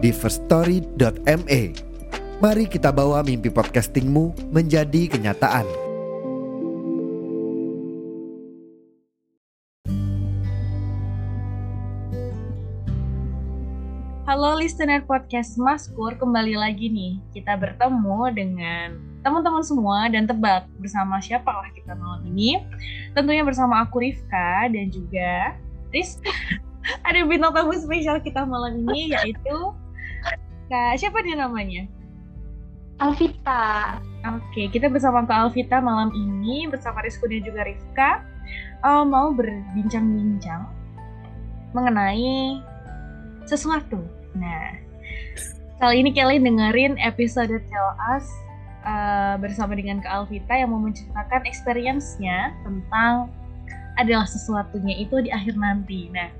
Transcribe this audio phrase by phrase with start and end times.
[0.00, 1.62] di firststory.me.
[2.40, 5.68] Mari kita bawa mimpi podcastingmu menjadi kenyataan.
[14.24, 17.20] Halo listener podcast Maskur, kembali lagi nih.
[17.36, 22.56] Kita bertemu dengan teman-teman semua dan tebak bersama siapa lah kita malam ini.
[23.12, 25.60] Tentunya bersama aku Rifka dan juga
[25.92, 26.16] Riz.
[27.06, 29.76] Ada bintang tamu spesial kita malam ini yaitu
[30.70, 31.82] Kak, siapa dia namanya?
[33.02, 33.98] Alvita.
[34.22, 38.22] Oke, kita bersama Kak Alvita malam ini bersama Rizko dan juga Rifka
[38.86, 40.70] uh, mau berbincang-bincang
[41.74, 42.62] mengenai
[43.50, 43.98] sesuatu.
[44.38, 44.78] Nah,
[45.82, 48.30] kali ini kalian dengerin episode Tell Us
[48.86, 53.26] uh, bersama dengan Kak Alvita yang mau menceritakan experience-nya tentang
[53.98, 56.14] adalah sesuatunya itu di akhir nanti.
[56.14, 56.30] Nah,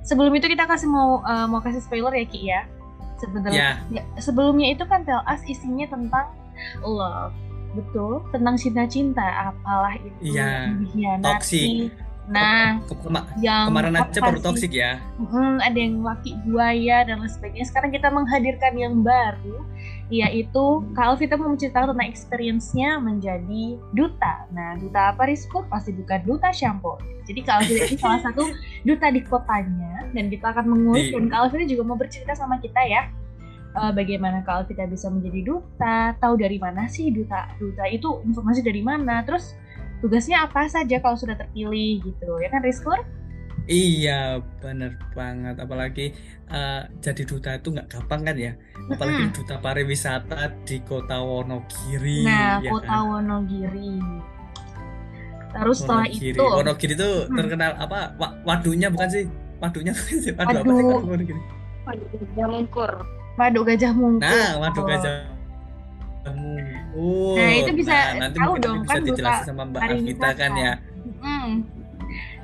[0.00, 2.64] sebelum itu kita kasih mau uh, mau kasih spoiler ya Ki ya.
[3.20, 3.70] Sebenarnya Ya.
[3.92, 6.32] ya, sebelumnya itu kan Tell Us isinya tentang
[6.80, 7.36] love.
[7.70, 11.22] Betul, tentang cinta-cinta apalah itu Iya, dikhianati.
[11.22, 11.68] toxic.
[12.26, 15.02] Nah, Ke- kema- yang kemarin aja baru toxic ya.
[15.18, 17.66] Mm, ada yang laki buaya dan lain sebagainya.
[17.66, 19.66] Sekarang kita menghadirkan yang baru,
[20.10, 24.50] yaitu Kak Alvita mau menceritakan tentang experience-nya menjadi duta.
[24.50, 25.62] Nah, duta apa Rizko?
[25.70, 26.98] Pasti bukan duta shampoo.
[27.30, 28.42] Jadi Kak Alvita ini salah satu
[28.82, 32.58] duta di kotanya dan kita akan mengurus Di- dan Kak Alvita juga mau bercerita sama
[32.58, 33.06] kita ya.
[33.70, 38.66] eh, bagaimana Kak Alvita bisa menjadi duta, tahu dari mana sih duta duta itu informasi
[38.66, 39.54] dari mana, terus
[40.02, 42.90] tugasnya apa saja kalau sudah terpilih gitu ya kan Rizko?
[43.70, 45.54] Iya, bener banget.
[45.62, 46.10] Apalagi
[46.50, 48.52] eh, jadi duta itu nggak gampang kan ya.
[48.90, 52.26] Apalagi duta pariwisata di kota Wonogiri.
[52.26, 53.02] Nah, ya Kota kan?
[53.06, 54.02] Wonogiri.
[55.50, 56.34] Terus setelah Wonogiri.
[56.34, 57.36] itu, Wonogiri itu Hmm.
[57.38, 57.98] terkenal apa?
[58.18, 59.24] Wa- wadunya bukan sih?
[59.62, 60.32] Wadunya bukan sih?
[60.34, 60.90] Wadu apa sih Waduh.
[60.90, 61.40] kalau Wonogiri?
[63.38, 64.20] Waduh, Gajah Mungkur.
[64.26, 65.14] Nah, wadu gajah.
[66.92, 70.30] Oh, Nah, itu bisa nanti tahu mungkin dong, bisa kan duta dijelasin sama Mbak Alvita
[70.36, 70.72] kan ya.
[71.22, 71.50] Mm.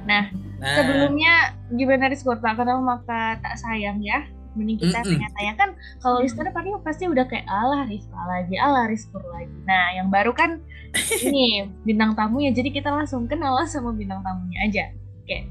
[0.07, 0.25] Nah,
[0.57, 1.35] Nah, sebelumnya
[1.71, 2.33] gimana Rizko?
[2.39, 4.25] Tak kenal maka tak sayang ya.
[4.57, 5.21] Mending kita Mm-mm.
[5.21, 9.53] tanya-tanya kan kalau listener pasti pasti udah kayak alah Rizka lagi, alah Rizko lagi.
[9.69, 10.65] Nah, yang baru kan
[11.29, 12.57] ini bintang tamunya.
[12.57, 14.85] Jadi kita langsung kenal lah sama bintang tamunya aja.
[15.23, 15.45] Oke.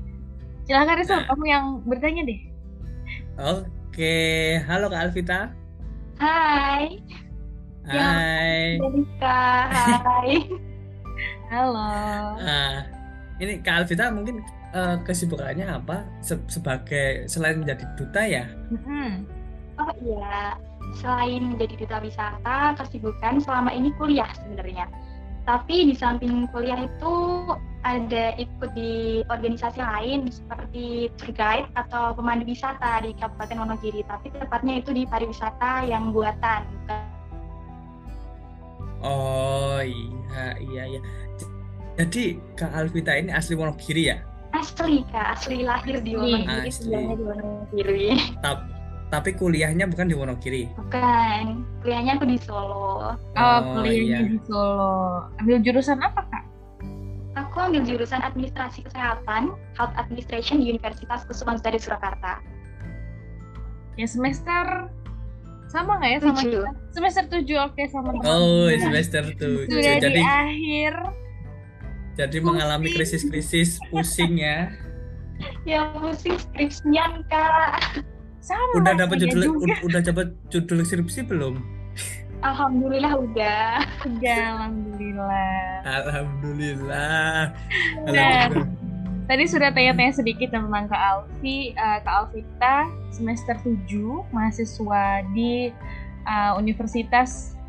[0.65, 1.25] Silakan Rizko, Nah.
[1.29, 2.39] kamu yang bertanya deh.
[3.35, 4.15] Oke,
[4.65, 5.53] halo Kak Alvita.
[6.17, 6.97] Hai,
[7.85, 8.01] Ya.
[8.01, 8.81] Hai.
[8.81, 9.41] Jessica.
[10.01, 10.31] Hai.
[11.53, 11.93] Halo.
[12.41, 12.81] Nah,
[13.37, 14.41] ini Kak Alvita mungkin
[14.75, 18.45] eh, kesibukannya apa Se- sebagai selain menjadi duta ya?
[18.75, 19.23] Mm-mm.
[19.75, 20.55] Oh iya,
[20.99, 24.87] selain menjadi duta wisata, kesibukan selama ini kuliah sebenarnya.
[25.45, 27.13] Tapi di samping kuliah itu
[27.85, 34.01] ada ikut di organisasi lain seperti tour guide atau pemandu wisata di Kabupaten Wonogiri.
[34.09, 36.65] Tapi tepatnya itu di pariwisata yang buatan.
[39.05, 41.01] Oh iya iya iya.
[41.95, 44.17] Jadi Kak Alvita ini asli Wonogiri ya?
[44.55, 46.15] Asli kak, asli lahir di.
[46.15, 48.07] Wonogiri, sebenarnya di Wonogiri.
[48.39, 48.67] Tap-
[49.13, 50.63] tapi kuliahnya bukan di Wonogiri.
[50.75, 53.13] Bukan, kuliahnya aku di Solo.
[53.15, 54.31] Oh, kuliahnya iya.
[54.31, 55.29] di Solo.
[55.39, 56.43] Ambil jurusan apa, Kak?
[57.35, 62.39] Aku ambil jurusan Administrasi Kesehatan, Health Administration di Universitas Kusuma dari Surakarta.
[63.95, 64.91] Ya semester
[65.71, 66.63] sama nggak ya sama Tujuh.
[66.63, 66.71] kita?
[66.95, 68.23] Semester 7 oke sama teman.
[68.27, 69.67] Oh, semester tujuh.
[69.67, 70.93] Sudah Jadi di akhir.
[72.15, 74.71] Jadi mengalami krisis-krisis pusing ya.
[75.67, 77.99] Ya pusing skripsian kak.
[78.39, 78.79] Sama.
[78.79, 79.75] Udah dapat judul juga.
[79.83, 81.59] udah, dapat judul skripsi belum?
[82.55, 83.83] Alhamdulillah udah.
[84.07, 85.59] Udah, alhamdulillah.
[85.83, 87.51] Alhamdulillah.
[88.07, 89.27] Nah, Alhamdulillah.
[89.27, 95.75] tadi sudah tanya-tanya sedikit tentang Kak Alfi, eh, Kak Alvita semester 7 mahasiswa di
[96.23, 97.59] eh, Universitas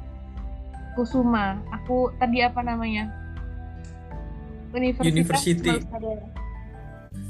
[0.94, 1.58] Kusuma.
[1.82, 3.25] Aku tadi apa namanya?
[4.74, 5.74] Universitas University.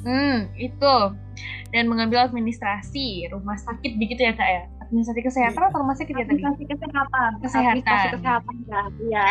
[0.06, 0.96] Hmm, itu.
[1.74, 4.62] Dan mengambil administrasi rumah sakit begitu ya kak ya?
[4.86, 6.42] Administrasi kesehatan atau rumah sakit ya tadi?
[6.46, 7.30] Administrasi Kesehatan.
[7.42, 7.66] Kesehatan.
[7.74, 8.86] Administrasi Kesehatan kak.
[9.02, 9.28] Iya.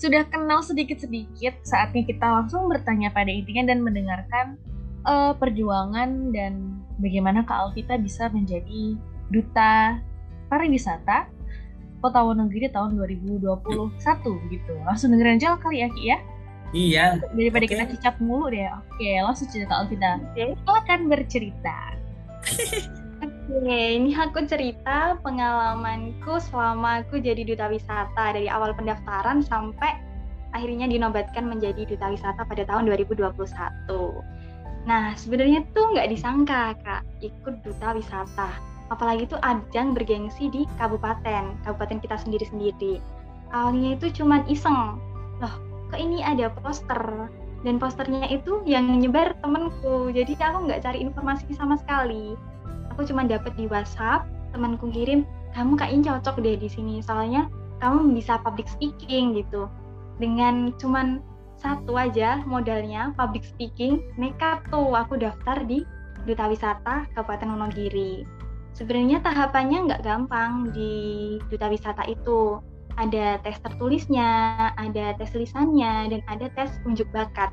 [0.00, 4.56] Sudah kenal sedikit-sedikit, saatnya kita langsung bertanya pada intinya dan mendengarkan
[5.04, 8.96] eh, perjuangan dan bagaimana Kak Alvita bisa menjadi
[9.28, 10.00] duta
[10.48, 11.28] pariwisata
[12.00, 13.44] Kota Wonogiri tahun 2021
[14.48, 14.72] gitu.
[14.88, 16.18] Langsung dengerin aja kali ya Ki ya.
[16.70, 17.18] Iya.
[17.34, 17.72] Daripada Oke.
[17.74, 18.70] kita cicat mulu deh.
[18.70, 20.22] Oke, langsung cerita Alvita.
[20.22, 20.54] Oke.
[20.54, 21.78] Silakan bercerita.
[23.20, 29.98] Oke, ini aku cerita pengalamanku selama aku jadi duta wisata dari awal pendaftaran sampai
[30.54, 33.26] akhirnya dinobatkan menjadi duta wisata pada tahun 2021.
[34.88, 38.50] Nah, sebenarnya tuh nggak disangka kak ikut duta wisata.
[38.90, 42.98] Apalagi tuh ajang bergengsi di kabupaten, kabupaten kita sendiri-sendiri.
[43.52, 44.98] Awalnya itu cuman iseng,
[45.38, 47.28] loh kok ini ada poster?
[47.60, 52.32] Dan posternya itu yang nyebar temenku jadi aku nggak cari informasi sama sekali.
[52.94, 54.24] Aku cuma dapat di WhatsApp
[54.56, 57.50] temanku kirim kamu kayaknya cocok deh di sini soalnya
[57.82, 59.66] kamu bisa public speaking gitu.
[60.16, 61.20] Dengan cuman
[61.60, 65.84] satu aja modalnya public speaking nekat tuh aku daftar di
[66.24, 68.24] duta wisata Kabupaten Wonogiri.
[68.72, 70.92] Sebenarnya tahapannya nggak gampang di
[71.52, 72.62] duta wisata itu
[72.96, 74.30] ada tes tertulisnya,
[74.74, 77.52] ada tes lisannya, dan ada tes unjuk bakat.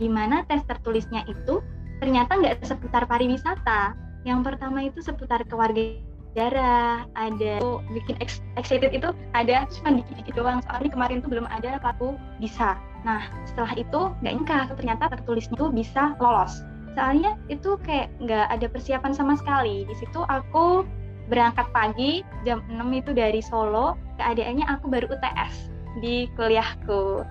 [0.00, 1.60] Di mana tes tertulisnya itu
[2.00, 3.96] ternyata nggak seputar pariwisata.
[4.26, 7.52] Yang pertama itu seputar kewarganegaraan, ada
[7.94, 10.58] bikin ex- excited itu ada cuma dikit-dikit doang.
[10.66, 12.74] Soalnya kemarin tuh belum ada aku bisa.
[13.06, 16.66] Nah setelah itu nggak nyangka ternyata tertulisnya itu bisa lolos.
[16.96, 19.84] Soalnya itu kayak nggak ada persiapan sama sekali.
[19.86, 20.82] Di situ aku
[21.26, 25.68] berangkat pagi jam 6 itu dari Solo keadaannya aku baru UTS
[26.00, 27.24] di kuliahku.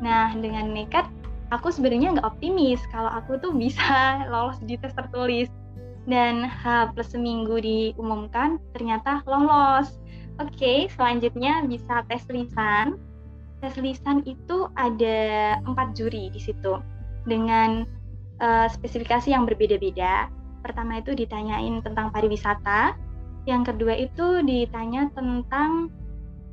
[0.00, 1.06] Nah dengan nekat
[1.52, 5.48] aku sebenarnya nggak optimis kalau aku tuh bisa lolos di tes tertulis.
[6.04, 9.96] Dan H plus seminggu diumumkan ternyata lolos.
[10.36, 13.00] Oke selanjutnya bisa tes lisan.
[13.64, 16.76] Tes lisan itu ada empat juri di situ
[17.24, 17.88] dengan
[18.44, 20.28] uh, spesifikasi yang berbeda-beda.
[20.60, 22.92] Pertama itu ditanyain tentang pariwisata
[23.44, 25.92] yang kedua itu ditanya tentang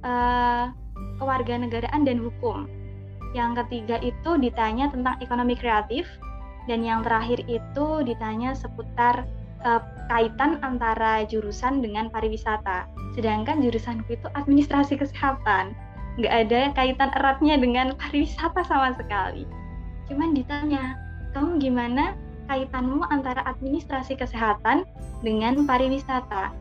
[0.04, 0.72] uh,
[1.18, 2.68] kewarganegaraan dan hukum.
[3.32, 6.04] Yang ketiga itu ditanya tentang ekonomi kreatif
[6.68, 9.24] dan yang terakhir itu ditanya seputar
[9.64, 12.92] uh, kaitan antara jurusan dengan pariwisata.
[13.16, 15.72] Sedangkan jurusanku itu administrasi kesehatan,
[16.20, 19.48] nggak ada kaitan eratnya dengan pariwisata sama sekali.
[20.12, 21.00] Cuman ditanya,
[21.32, 22.20] kamu gimana
[22.52, 24.84] kaitanmu antara administrasi kesehatan
[25.24, 26.52] dengan pariwisata?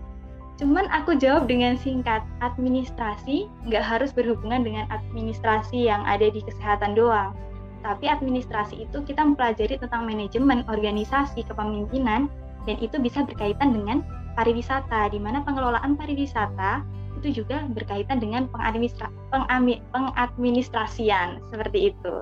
[0.60, 6.92] Cuman aku jawab dengan singkat, administrasi nggak harus berhubungan dengan administrasi yang ada di kesehatan
[6.92, 7.32] doang.
[7.80, 12.28] Tapi administrasi itu kita mempelajari tentang manajemen, organisasi, kepemimpinan,
[12.68, 14.04] dan itu bisa berkaitan dengan
[14.36, 16.84] pariwisata, di mana pengelolaan pariwisata
[17.24, 22.20] itu juga berkaitan dengan pengadministra pengami pengadministrasian, seperti itu.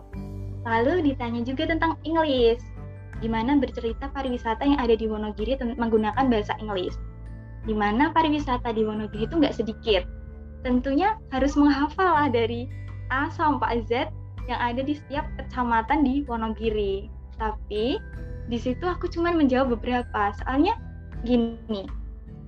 [0.63, 2.63] Lalu ditanya juga tentang Inggris,
[3.19, 6.95] gimana bercerita pariwisata yang ada di Wonogiri menggunakan bahasa Inggris
[7.65, 10.03] di mana pariwisata di Wonogiri itu nggak sedikit.
[10.63, 12.67] Tentunya harus menghafal lah dari
[13.09, 14.11] A sampai Z
[14.49, 17.09] yang ada di setiap kecamatan di Wonogiri.
[17.39, 17.99] Tapi
[18.49, 20.35] di situ aku cuma menjawab beberapa.
[20.43, 20.75] Soalnya
[21.23, 21.87] gini,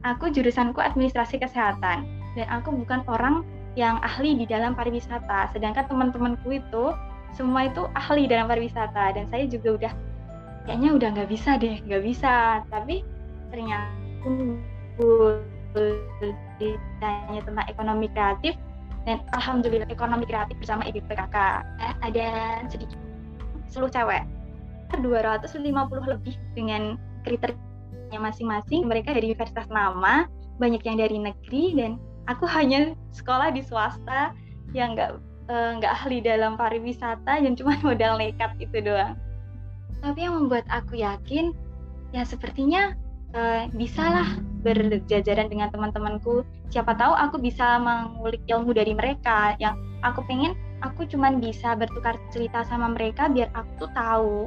[0.03, 3.43] aku jurusanku administrasi kesehatan dan aku bukan orang
[3.79, 5.53] yang ahli di dalam pariwisata.
[5.55, 6.95] Sedangkan teman-temanku itu
[7.37, 9.93] semua itu ahli dalam pariwisata dan saya juga udah
[10.67, 12.65] kayaknya udah nggak bisa deh, nggak bisa.
[12.73, 13.07] Tapi
[13.55, 13.93] ternyata
[16.61, 18.55] ditanya tentang ekonomi kreatif
[19.09, 21.37] dan alhamdulillah ekonomi kreatif bersama IBPKK
[22.05, 22.29] ada
[22.69, 22.99] sedikit
[23.71, 24.27] seluruh cewek.
[24.91, 25.63] 250
[26.11, 28.91] lebih dengan kriteria masing-masing.
[28.91, 30.27] Mereka dari universitas nama
[30.59, 34.35] banyak yang dari negeri dan aku hanya sekolah di swasta
[34.75, 35.17] yang nggak
[35.51, 39.15] nggak ahli dalam pariwisata dan cuma modal nekat itu doang.
[40.03, 41.55] Tapi yang membuat aku yakin
[42.11, 42.99] ya sepertinya
[43.35, 46.45] uh, bisalah berjajaran dengan teman-temanku.
[46.71, 49.57] Siapa tahu aku bisa mengulik ilmu dari mereka.
[49.57, 50.53] Yang aku pengen
[50.85, 54.39] aku cuman bisa bertukar cerita sama mereka biar aku tuh tahu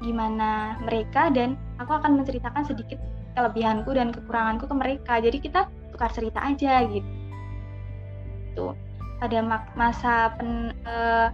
[0.00, 2.96] gimana mereka dan aku akan menceritakan sedikit
[3.36, 5.20] kelebihanku dan kekuranganku ke mereka.
[5.22, 7.10] Jadi kita tukar cerita aja gitu.
[8.56, 8.74] Tuh
[9.20, 9.38] pada
[9.76, 11.28] masa pen, uh,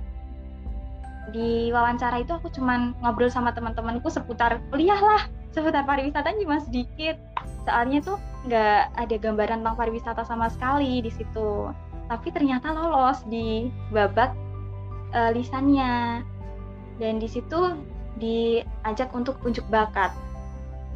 [1.31, 7.17] di wawancara itu aku cuman ngobrol sama teman-temanku seputar kuliah lah seputar pariwisata cuma sedikit.
[7.65, 11.73] Soalnya tuh nggak ada gambaran tentang pariwisata sama sekali di situ.
[12.07, 14.37] Tapi ternyata lolos di babak
[15.17, 16.21] uh, lisannya.
[17.01, 17.73] Dan di situ
[18.21, 20.13] diajak untuk unjuk bakat.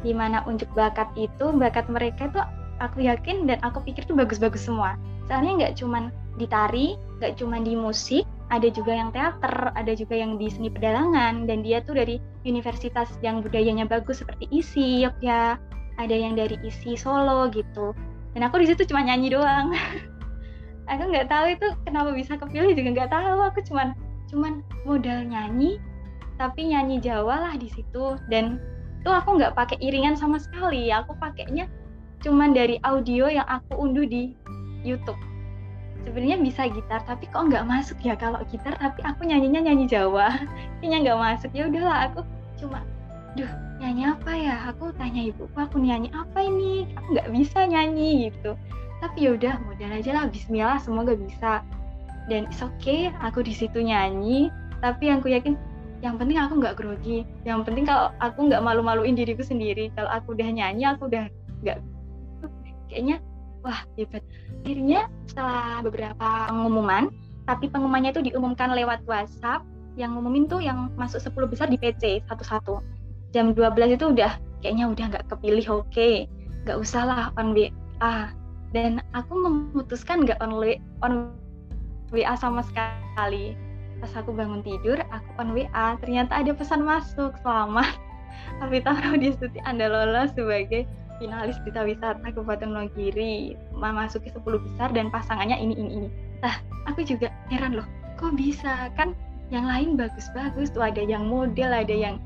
[0.05, 2.41] Di mana unjuk bakat itu bakat mereka itu
[2.77, 4.93] aku yakin dan aku pikir tuh bagus-bagus semua.
[5.25, 10.19] Soalnya nggak cuman di tari nggak cuman di musik ada juga yang teater, ada juga
[10.19, 15.63] yang di seni pedalangan, dan dia tuh dari universitas yang budayanya bagus seperti ISI, Yogyakarta,
[15.99, 17.95] ada yang dari ISI Solo gitu.
[18.31, 19.75] dan aku di situ cuma nyanyi doang.
[20.91, 23.37] Aku nggak tahu itu kenapa bisa kepilih juga nggak tahu.
[23.47, 23.95] Aku cuman
[24.27, 25.79] cuman modal nyanyi
[26.35, 28.19] tapi nyanyi Jawa lah di situ.
[28.27, 28.59] Dan
[29.03, 30.91] tuh aku nggak pakai iringan sama sekali.
[30.91, 31.67] Aku pakainya
[32.23, 34.35] cuman dari audio yang aku unduh di
[34.83, 35.19] YouTube
[36.05, 38.73] sebenarnya bisa gitar tapi kok nggak masuk ya kalau gitar?
[38.77, 40.33] Tapi aku nyanyinya nyanyi Jawa.
[40.79, 41.49] Kayaknya nggak masuk.
[41.53, 42.19] Ya udahlah aku
[42.59, 42.79] cuma
[43.37, 44.55] duh nyanyi apa ya?
[44.73, 46.89] Aku tanya ibuku aku nyanyi apa ini?
[46.97, 48.57] Aku nggak bisa nyanyi gitu.
[49.01, 50.25] Tapi ya udah modal aja lah.
[50.29, 51.65] Bismillah semoga bisa.
[52.29, 54.53] Dan it's okay aku di situ nyanyi.
[54.81, 55.53] Tapi yang aku yakin
[56.01, 57.25] yang penting aku nggak grogi.
[57.45, 59.93] Yang penting kalau aku nggak malu-maluin diriku sendiri.
[59.93, 61.29] Kalau aku udah nyanyi aku udah
[61.61, 61.77] nggak
[62.91, 63.23] kayaknya
[63.63, 64.19] wah hebat
[64.61, 67.09] akhirnya setelah beberapa pengumuman
[67.49, 69.65] tapi pengumumannya itu diumumkan lewat WhatsApp
[69.99, 72.79] yang ngumumin tuh yang masuk 10 besar di PC satu-satu.
[73.35, 75.89] Jam 12 itu udah kayaknya udah nggak kepilih oke.
[75.91, 76.29] Okay.
[76.61, 78.29] nggak usah lah on WA
[78.69, 80.61] dan aku memutuskan nggak on,
[81.01, 81.33] on
[82.13, 83.57] WA sama sekali.
[83.97, 87.97] Pas aku bangun tidur aku on WA ternyata ada pesan masuk selamat.
[88.61, 90.85] Tapi tahu di situ anda lolos sebagai
[91.21, 96.09] finalis Duta Wisata Kabupaten Nogiri memasuki 10 besar dan pasangannya ini ini ini.
[96.41, 96.57] Nah,
[96.89, 97.85] aku juga heran loh,
[98.17, 98.89] kok bisa?
[98.97, 99.13] Kan
[99.53, 102.17] yang lain bagus-bagus tuh ada yang model, ada yang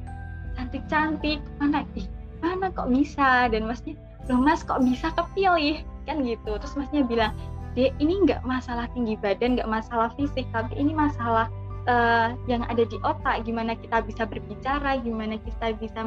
[0.56, 1.84] cantik-cantik, mana?
[2.00, 2.08] Ih,
[2.40, 3.52] mana kok bisa?
[3.52, 4.00] Dan masnya
[4.32, 5.84] loh mas kok bisa kepilih?
[6.08, 6.56] Kan gitu.
[6.56, 7.36] Terus masnya bilang
[7.76, 11.52] dek ini nggak masalah tinggi badan nggak masalah fisik tapi ini masalah
[11.92, 13.44] uh, yang ada di otak.
[13.44, 16.00] Gimana kita bisa berbicara gimana kita bisa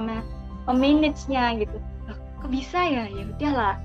[0.64, 1.76] memanage-nya gitu
[2.38, 3.04] kok bisa ya?
[3.11, 3.76] Ya udahlah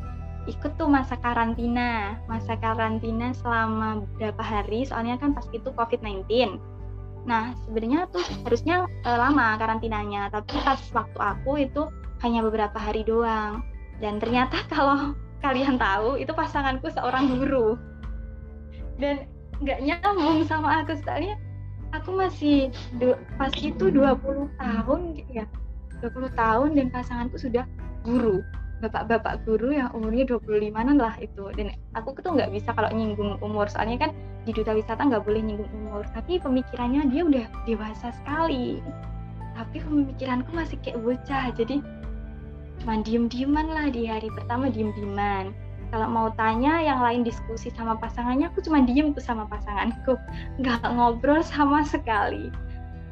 [0.45, 2.19] ikut tuh masa karantina.
[2.27, 4.83] Masa karantina selama beberapa hari?
[4.87, 6.59] Soalnya kan pas itu covid-19
[7.23, 10.27] nah sebenarnya tuh harusnya uh, lama karantinanya.
[10.27, 11.87] Tapi pas waktu aku itu
[12.19, 13.63] hanya beberapa hari doang.
[14.03, 17.79] Dan ternyata kalau kalian tahu itu pasanganku seorang guru.
[18.99, 19.23] Dan
[19.63, 20.99] nggak nyambung sama aku.
[20.99, 21.39] Soalnya
[21.95, 22.67] aku masih
[23.39, 25.45] pas itu 20 tahun gitu ya.
[26.03, 27.63] 20 tahun dan pasanganku sudah
[28.03, 28.43] guru
[28.83, 31.47] bapak-bapak guru yang umurnya 25an lah itu.
[31.55, 34.11] Dan aku tuh nggak bisa kalau nyinggung umur soalnya kan
[34.43, 36.03] di duta wisata nggak boleh nyinggung umur.
[36.11, 38.83] Tapi pemikirannya dia udah dewasa sekali.
[39.55, 41.79] Tapi pemikiranku masih kayak bocah jadi
[42.83, 45.55] cuma diem-dieman lah di hari pertama diem-dieman.
[45.93, 50.19] Kalau mau tanya yang lain diskusi sama pasangannya aku cuma diem tuh sama pasanganku.
[50.59, 52.51] Nggak ngobrol sama sekali.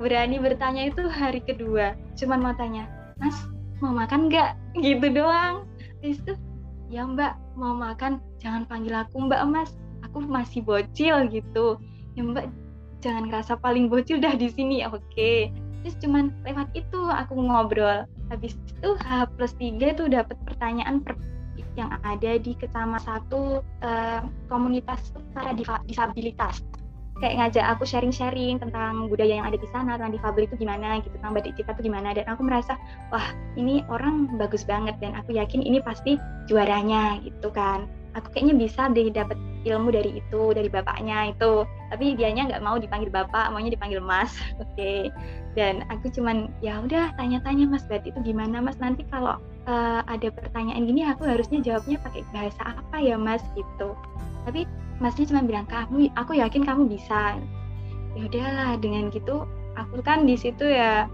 [0.02, 2.90] Berani bertanya itu hari kedua cuman mau tanya
[3.22, 3.38] mas
[3.82, 4.56] mau makan nggak?
[4.86, 5.68] Gitu doang.
[6.00, 6.38] Terus tuh
[6.88, 8.22] ya mbak mau makan.
[8.40, 9.76] Jangan panggil aku mbak mas.
[10.08, 11.78] Aku masih bocil gitu.
[12.16, 12.48] Ya mbak
[13.02, 14.86] jangan ngerasa paling bocil dah di sini.
[14.88, 15.52] Oke.
[15.82, 18.06] Terus cuman lewat itu aku ngobrol.
[18.30, 21.18] Habis itu H plus tiga tuh dapat pertanyaan per
[21.80, 24.22] yang ada di kecamatan satu uh,
[24.52, 25.56] komunitas para
[25.88, 26.60] disabilitas
[27.20, 31.14] kayak ngajak aku sharing-sharing tentang budaya yang ada di sana tentang difabel itu gimana gitu
[31.20, 32.16] tentang batik cipta itu gimana.
[32.16, 32.80] Dan aku merasa
[33.12, 33.28] wah
[33.60, 36.16] ini orang bagus banget dan aku yakin ini pasti
[36.48, 37.86] juaranya gitu kan.
[38.16, 41.64] Aku kayaknya bisa deh dapat ilmu dari itu dari bapaknya itu.
[41.94, 44.32] Tapi dianya nggak mau dipanggil bapak maunya dipanggil mas.
[44.64, 44.76] Oke.
[44.78, 45.02] Okay.
[45.52, 48.64] dan aku cuman ya udah tanya-tanya mas berarti itu gimana?
[48.64, 49.36] Mas nanti kalau
[49.68, 53.44] uh, ada pertanyaan gini aku harusnya jawabnya pakai bahasa apa ya mas?
[53.54, 53.94] Gitu.
[54.48, 54.66] Tapi
[55.02, 57.38] masnya cuma bilang kamu aku yakin kamu bisa.
[58.18, 59.48] Ya udahlah dengan gitu
[59.80, 61.08] aku kan di situ ya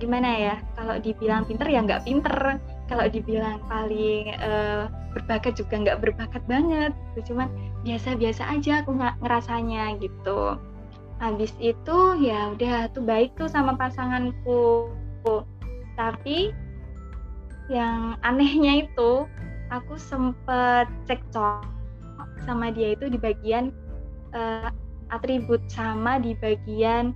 [0.00, 2.58] gimana ya kalau dibilang pinter ya nggak pinter.
[2.90, 4.84] Kalau dibilang paling uh,
[5.16, 6.92] berbakat juga nggak berbakat banget.
[7.24, 7.48] Cuman
[7.86, 10.60] biasa-biasa aja aku ngerasanya gitu.
[11.22, 14.90] Habis itu ya udah tuh baik tuh sama pasanganku.
[15.96, 16.50] Tapi
[17.70, 19.26] yang anehnya itu
[19.70, 21.64] aku sempet cekcok
[22.42, 23.70] sama dia itu di bagian
[24.34, 24.68] uh,
[25.14, 27.14] atribut sama di bagian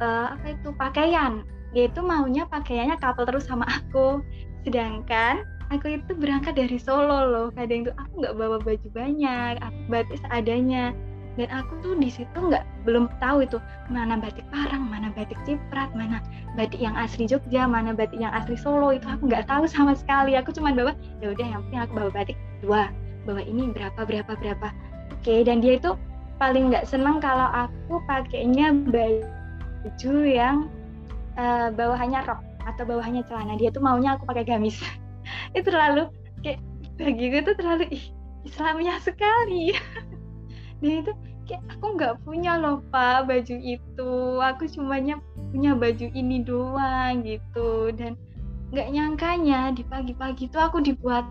[0.00, 1.44] uh, apa itu pakaian.
[1.70, 4.24] Dia itu maunya pakaiannya couple terus sama aku.
[4.66, 7.48] Sedangkan aku itu berangkat dari Solo loh.
[7.54, 10.96] Kadang itu aku nggak bawa baju banyak aku batik seadanya
[11.38, 15.94] dan aku tuh di situ nggak belum tahu itu mana batik Parang mana batik Ciprat
[15.94, 16.18] mana
[16.58, 20.34] batik yang asli Jogja mana batik yang asli Solo itu aku nggak tahu sama sekali.
[20.34, 22.90] Aku cuma bawa ya udah yang penting aku bawa batik dua
[23.24, 24.68] bahwa ini berapa berapa berapa.
[25.14, 25.94] Oke dan dia itu
[26.42, 30.66] paling nggak senang kalau aku pakainya baju yang
[31.38, 33.54] uh, bawahannya rok atau bawahannya celana.
[33.54, 34.76] Dia tuh maunya aku pakai gamis.
[35.56, 36.10] Itu terlalu
[36.42, 36.58] kayak
[36.98, 38.04] bagi gue tuh terlalu ih
[38.44, 39.72] Islamnya sekali
[40.80, 41.12] dan itu
[41.44, 44.12] kayak aku nggak punya loh pak baju itu.
[44.40, 45.20] Aku cumanya
[45.52, 47.92] punya baju ini doang gitu.
[47.92, 48.16] Dan
[48.72, 51.26] nggak nyangkanya di pagi-pagi tuh aku dibuat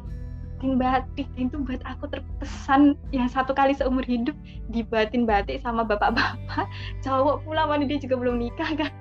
[0.60, 1.26] batik.
[1.40, 4.36] Itu buat aku terkesan yang satu kali seumur hidup
[4.70, 6.68] dibatin batik sama bapak-bapak.
[7.04, 8.92] Cowok pula mana dia juga belum nikah kan?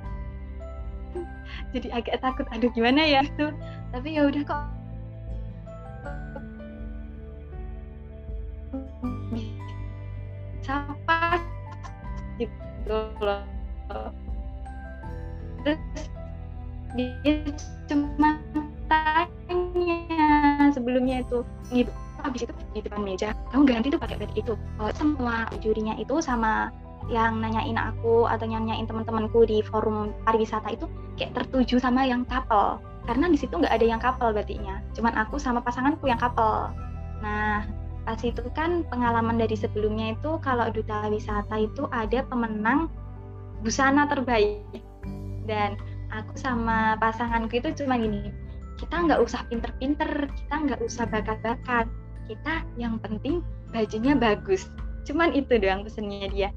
[1.75, 3.27] Jadi agak takut aduh gimana ya?
[3.27, 3.53] Itu
[3.93, 4.78] tapi ya udah kok
[12.89, 13.45] gitu loh
[15.61, 15.81] terus
[16.97, 17.45] dia
[17.85, 18.41] cuma
[18.89, 20.01] tanya
[20.73, 21.93] sebelumnya itu gitu
[22.25, 23.31] habis itu di depan meja.
[23.55, 24.55] Kamu ganti tuh pakai batik itu.
[24.83, 26.75] Oh, semua jurinya itu sama
[27.07, 32.83] yang nanyain aku atau nanyain teman-temanku di forum pariwisata itu kayak tertuju sama yang couple.
[33.07, 36.75] Karena di situ nggak ada yang couple batiknya cuman aku sama pasanganku yang couple.
[37.23, 37.65] Nah
[38.09, 42.89] pas itu kan pengalaman dari sebelumnya itu kalau duta wisata itu ada pemenang
[43.61, 44.65] busana terbaik.
[45.45, 45.77] Dan
[46.09, 48.33] aku sama pasanganku itu cuma gini
[48.81, 51.85] kita nggak usah pinter-pinter kita nggak usah bakat-bakat
[52.33, 53.45] kita yang penting
[53.77, 54.73] bajunya bagus.
[55.05, 56.49] Cuman itu doang pesennya dia.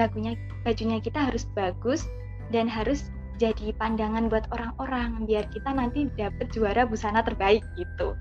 [0.00, 0.32] Bagunya
[0.64, 2.08] bajunya kita harus bagus
[2.56, 8.16] dan harus jadi pandangan buat orang-orang biar kita nanti dapet juara busana terbaik gitu.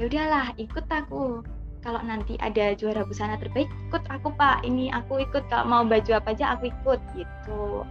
[0.00, 1.44] Ya udahlah ikut aku
[1.80, 4.64] kalau nanti ada juara busana terbaik ikut aku pak.
[4.64, 7.84] Ini aku ikut kalau mau baju apa aja aku ikut gitu.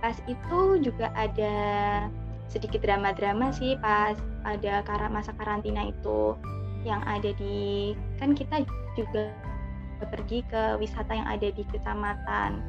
[0.00, 1.54] Pas itu juga ada
[2.48, 4.16] sedikit drama-drama sih pas
[4.48, 4.80] ada
[5.12, 6.32] masa karantina itu
[6.88, 8.64] yang ada di kan kita
[8.96, 9.36] juga
[10.08, 12.62] pergi ke wisata yang ada di kecamatan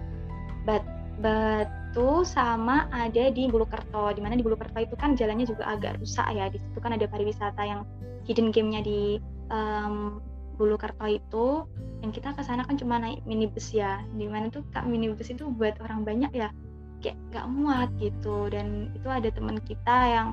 [0.68, 0.84] Bat,
[1.20, 4.12] Batu sama ada di Bulukerto.
[4.12, 6.52] Di mana di Bulukerto itu kan jalannya juga agak rusak ya.
[6.52, 7.84] Di situ kan ada pariwisata yang
[8.28, 9.20] hidden game-nya di
[9.52, 10.20] um,
[10.60, 11.64] Bulukerto itu
[12.04, 14.04] yang kita ke sana kan cuma naik minibus ya.
[14.20, 16.52] Di mana tuh kak minibus itu buat orang banyak ya.
[17.00, 18.52] Kayak gak muat gitu.
[18.52, 20.28] Dan itu ada teman kita yang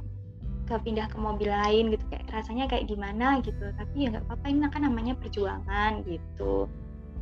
[0.67, 2.03] kepindah ke mobil lain gitu.
[2.11, 3.71] Kayak rasanya kayak gimana gitu.
[3.79, 6.67] Tapi ya nggak apa-apa ini kan namanya perjuangan gitu.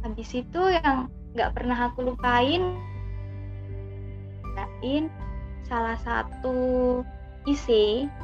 [0.00, 2.80] Habis itu yang nggak pernah aku lupain
[4.54, 5.10] lain
[5.66, 7.00] salah satu
[7.44, 7.68] IC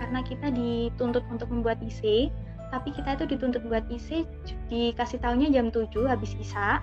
[0.00, 2.32] karena kita dituntut untuk membuat IC
[2.70, 4.24] tapi kita itu dituntut buat IC
[4.70, 6.78] dikasih tahunya jam 7 habis Isa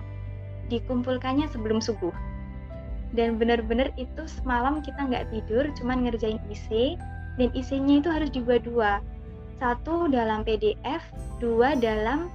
[0.68, 2.12] dikumpulkannya sebelum subuh.
[3.16, 7.00] Dan benar-benar itu semalam kita nggak tidur cuman ngerjain IC
[7.40, 9.00] dan IC-nya itu harus dibuat dua.
[9.56, 11.00] Satu dalam PDF
[11.40, 12.28] dua dalam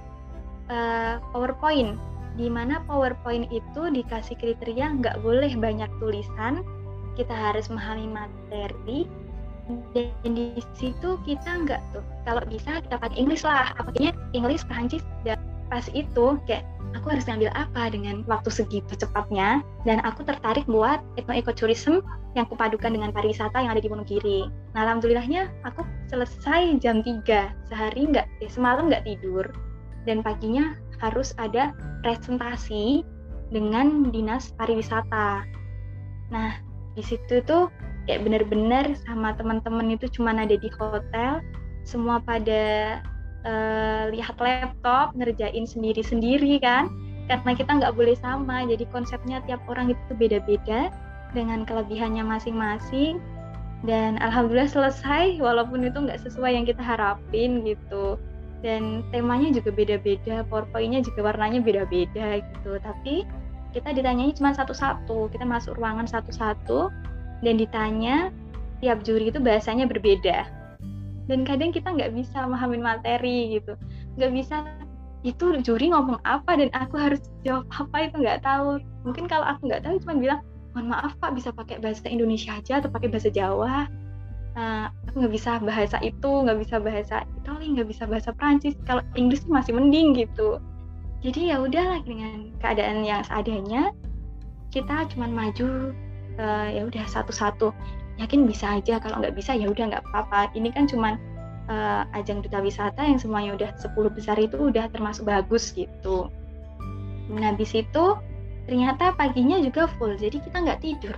[0.68, 1.94] uh, PowerPoint
[2.34, 6.66] di mana PowerPoint itu dikasih kriteria nggak boleh banyak tulisan.
[7.14, 9.06] Kita harus memahami materi
[9.96, 15.00] dan di situ kita nggak tuh kalau bisa kita pakai English lah apakahnya English Prancis
[15.24, 15.40] dan
[15.72, 21.02] pas itu kayak aku harus ngambil apa dengan waktu segitu cepatnya dan aku tertarik buat
[21.18, 22.04] etno ecotourism
[22.38, 24.50] yang kupadukan dengan pariwisata yang ada di Wonogiri.
[24.74, 29.46] Nah alhamdulillahnya aku selesai jam 3 sehari nggak eh, semalam nggak tidur
[30.06, 31.74] dan paginya harus ada
[32.06, 33.02] presentasi
[33.50, 35.46] dengan dinas pariwisata.
[36.30, 36.50] Nah
[36.94, 37.70] di situ tuh
[38.04, 41.40] kayak bener-bener sama teman-teman itu cuma ada di hotel
[41.84, 43.00] semua pada
[43.44, 46.88] uh, lihat laptop ngerjain sendiri-sendiri kan.
[47.24, 50.92] Karena kita nggak boleh sama jadi konsepnya tiap orang itu beda-beda
[51.32, 53.20] dengan kelebihannya masing-masing.
[53.84, 58.16] Dan alhamdulillah selesai walaupun itu nggak sesuai yang kita harapin gitu.
[58.64, 62.80] Dan temanya juga beda-beda powerpointnya juga warnanya beda-beda gitu.
[62.80, 63.24] Tapi
[63.76, 66.88] kita ditanyanya cuma satu-satu kita masuk ruangan satu-satu
[67.44, 68.32] dan ditanya
[68.80, 70.48] tiap juri itu bahasanya berbeda.
[71.24, 73.76] Dan kadang kita nggak bisa memahami materi gitu.
[74.20, 74.56] Nggak bisa
[75.24, 78.76] itu juri ngomong apa dan aku harus jawab apa itu nggak tahu.
[79.08, 80.40] Mungkin kalau aku nggak tahu cuma bilang
[80.76, 83.88] mohon maaf pak bisa pakai bahasa Indonesia aja atau pakai bahasa Jawa?
[84.52, 89.00] Nah aku nggak bisa bahasa itu nggak bisa bahasa Italia nggak bisa bahasa Prancis kalau
[89.16, 90.60] Inggris masih mending gitu.
[91.24, 93.96] Jadi ya udahlah dengan keadaan yang seadanya
[94.68, 95.96] kita cuma maju
[96.38, 97.70] uh, ya udah satu-satu.
[98.22, 100.54] Yakin bisa aja kalau nggak bisa ya udah nggak apa-apa.
[100.54, 101.18] Ini kan cuman
[101.68, 106.30] uh, ajang duta wisata yang semuanya udah 10 besar itu udah termasuk bagus gitu.
[107.30, 108.04] Nah habis itu
[108.64, 111.14] ternyata paginya juga full jadi kita nggak tidur.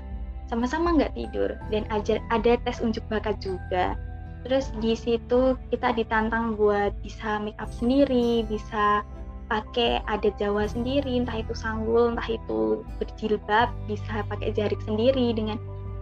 [0.46, 3.98] Sama-sama nggak tidur dan aja ada tes unjuk bakat juga.
[4.46, 9.02] Terus di situ kita ditantang buat bisa make up sendiri bisa
[9.47, 15.59] pakai adat Jawa sendiri entah itu sanggul entah itu berjilbab bisa pakai jarik sendiri dengan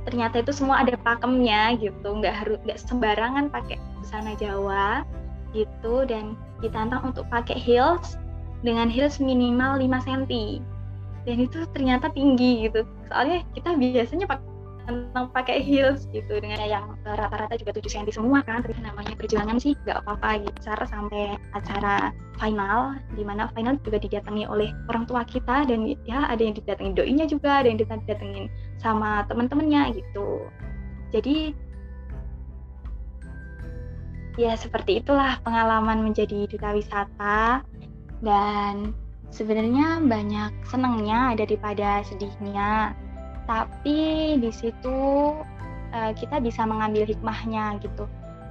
[0.08, 2.08] ternyata itu semua ada pakemnya gitu.
[2.08, 5.04] Nggak harus nggak sembarangan pakai busana Jawa
[5.52, 8.16] gitu dan ditantang untuk pakai heels
[8.64, 10.22] dengan heels minimal 5 cm
[11.24, 12.84] dan itu ternyata tinggi gitu.
[13.08, 14.53] Soalnya kita biasanya pakai
[14.84, 16.40] senang pakai heels gitu.
[16.40, 20.56] Dengan yang rata-rata juga 7 cm semua kan tapi namanya perjuangan sih nggak apa-apa gitu.
[20.64, 21.96] Acara sampai acara
[22.40, 26.92] final di mana final juga didatangi oleh orang tua kita dan ya ada yang didatangi
[26.96, 28.46] doinya juga ada yang didatengin
[28.80, 30.46] sama teman-temannya gitu.
[31.12, 31.54] Jadi
[34.34, 37.64] ya seperti itulah pengalaman menjadi duta wisata.
[38.24, 38.96] Dan
[39.28, 42.96] sebenarnya banyak senangnya daripada sedihnya
[43.44, 44.98] tapi di situ
[45.94, 48.08] uh, kita bisa mengambil hikmahnya gitu.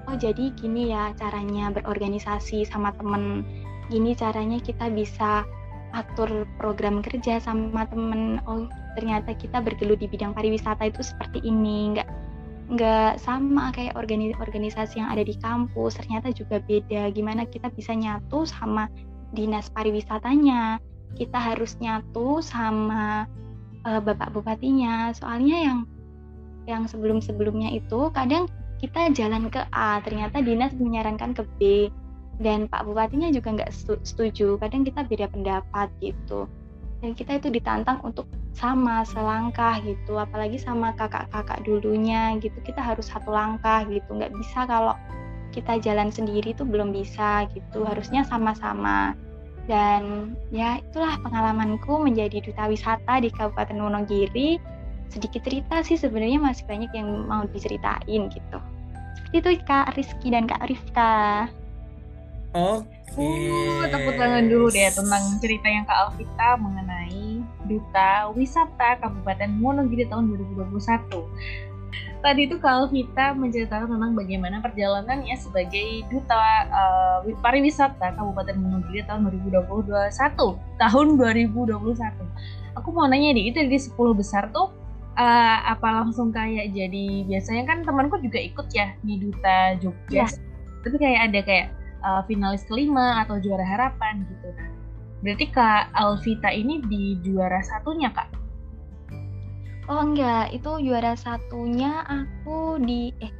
[0.08, 3.48] Oh jadi gini ya caranya berorganisasi sama temen.
[3.88, 5.48] Gini caranya kita bisa
[5.94, 8.42] atur program kerja sama temen.
[8.50, 8.68] Oh
[9.00, 11.96] ternyata kita bergelut di bidang pariwisata itu seperti ini.
[11.96, 12.10] Nggak
[12.64, 16.00] nggak sama kayak organisasi yang ada di kampus.
[16.00, 17.12] Ternyata juga beda.
[17.16, 18.92] Gimana kita bisa nyatu sama
[19.32, 20.84] dinas pariwisatanya?
[21.14, 23.30] Kita harus nyatu sama
[23.88, 25.12] uh, bapak bupatinya.
[25.15, 25.80] Soalnya yang
[26.63, 28.48] yang sebelum sebelumnya itu kadang
[28.80, 31.62] kita jalan ke A ternyata dinas menyarankan ke B
[32.39, 33.72] dan pak bupatinya juga nggak
[34.04, 34.60] setuju.
[34.60, 36.48] Kadang kita beda pendapat gitu.
[37.04, 42.56] Dan kita itu ditantang untuk sama selangkah gitu apalagi sama kakak-kakak dulunya gitu.
[42.63, 44.15] Kita harus satu langkah gitu.
[44.15, 44.96] Nggak bisa kalau
[45.52, 47.84] kita jalan sendiri tuh belum bisa gitu.
[47.84, 49.13] Harusnya sama-sama
[49.65, 54.60] dan ya itulah pengalamanku menjadi duta wisata di Kabupaten Wonogiri
[55.08, 58.58] sedikit cerita sih sebenarnya masih banyak yang mau diceritain gitu
[59.15, 61.47] seperti itu Kak Rizky dan Kak Rifka
[62.54, 62.86] Oke.
[63.17, 70.06] Uh, tepuk tangan dulu deh tentang cerita yang Kak Alvita mengenai Duta Wisata Kabupaten Wonogiri
[70.06, 71.73] tahun 2021.
[72.24, 76.40] Tadi itu Kak Alvita menceritakan tentang bagaimana perjalanannya sebagai Duta
[76.72, 79.76] uh, Pariwisata Kabupaten Wonogiri tahun 2021.
[80.80, 82.80] Tahun 2021.
[82.80, 84.72] Aku mau nanya deh, itu di 10 besar tuh
[85.18, 90.26] uh, apa langsung kayak jadi biasanya kan temanku juga ikut ya di Duta Jogja.
[90.26, 90.28] Ya.
[90.84, 91.68] Tapi kayak ada kayak
[92.04, 94.50] uh, finalis kelima atau juara harapan gitu.
[95.24, 98.43] Berarti Kak Alvita ini di juara satunya Kak?
[99.91, 103.32] Oh enggak, itu juara satunya aku di eh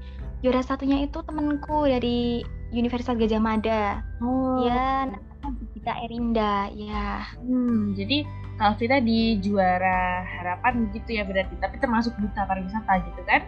[0.44, 2.44] juara satunya itu temenku dari
[2.76, 4.04] Universitas Gajah Mada.
[4.20, 4.66] Oh.
[4.68, 7.24] Ya, namanya Gita Erinda, ya.
[7.40, 8.28] Hmm, jadi
[8.62, 13.42] Alvita di juara harapan gitu ya berarti, tapi termasuk duta pariwisata gitu kan?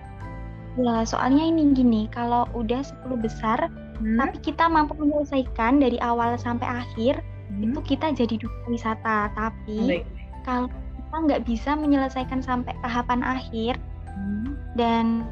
[0.75, 4.17] Ya, soalnya ini gini, kalau udah 10 besar hmm.
[4.19, 7.71] tapi kita mampu menyelesaikan dari awal sampai akhir hmm.
[7.71, 10.05] itu kita jadi duta wisata tapi Baik.
[10.43, 10.67] kalau
[11.15, 13.79] kita nggak bisa menyelesaikan sampai tahapan akhir
[14.19, 14.51] hmm.
[14.75, 15.23] dan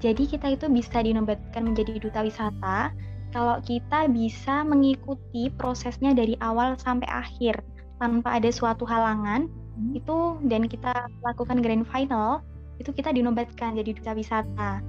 [0.00, 2.88] jadi kita itu bisa dinobatkan menjadi duta wisata
[3.36, 7.60] kalau kita bisa mengikuti prosesnya dari awal sampai akhir
[8.00, 10.00] tanpa ada suatu halangan hmm.
[10.00, 12.40] itu dan kita lakukan grand final
[12.80, 14.80] itu kita dinobatkan jadi duta wisata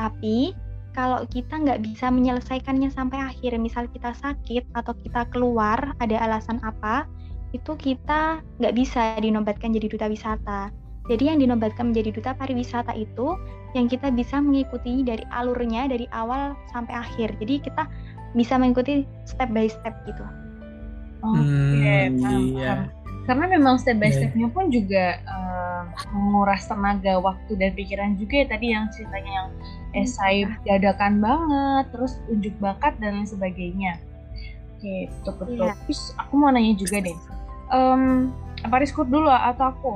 [0.00, 0.56] tapi
[0.96, 6.58] kalau kita nggak bisa menyelesaikannya sampai akhir, misal kita sakit atau kita keluar ada alasan
[6.66, 7.06] apa,
[7.50, 10.70] itu kita nggak bisa dinobatkan jadi duta wisata.
[11.10, 13.34] Jadi yang dinobatkan menjadi duta pariwisata itu
[13.74, 17.34] yang kita bisa mengikuti dari alurnya dari awal sampai akhir.
[17.42, 17.90] Jadi kita
[18.38, 20.22] bisa mengikuti step by step gitu.
[21.20, 22.86] Oke, okay, hmm, iya.
[23.26, 24.16] Karena memang step by iya.
[24.22, 25.82] stepnya pun juga uh,
[26.14, 29.48] menguras tenaga, waktu dan pikiran juga ya tadi yang ceritanya yang
[29.98, 33.98] esai dadakan banget, terus unjuk bakat dan lain sebagainya.
[34.78, 35.66] Oke, betul betul.
[35.68, 35.76] Yeah.
[35.84, 37.18] Terus aku mau nanya juga deh,
[37.70, 38.30] um,
[38.66, 39.92] apa dulu atau aku?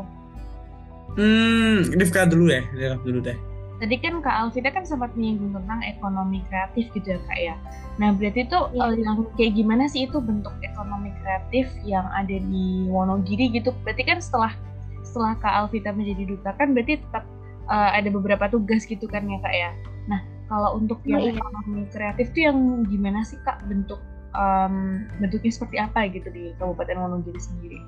[1.14, 3.38] Hmm, Rifka dulu ya, Rifka dulu deh.
[3.74, 7.54] Tadi kan Kak Alvida kan sempat menyinggung tentang ekonomi kreatif gitu ya Kak ya.
[7.98, 8.86] Nah berarti itu ya.
[8.86, 13.74] uh, yang kayak gimana sih itu bentuk ekonomi kreatif yang ada di Wonogiri gitu?
[13.82, 14.54] Berarti kan setelah
[15.02, 17.26] setelah Kak Alvita menjadi duta kan berarti tetap
[17.68, 19.70] uh, ada beberapa tugas gitu kan ya kak ya.
[20.08, 21.36] Nah kalau untuk yang iya.
[21.36, 22.58] ekonomi kreatif tuh yang
[22.88, 24.00] gimana sih kak bentuk
[24.34, 27.80] um, bentuknya seperti apa gitu di Kabupaten Wonogiri sendiri?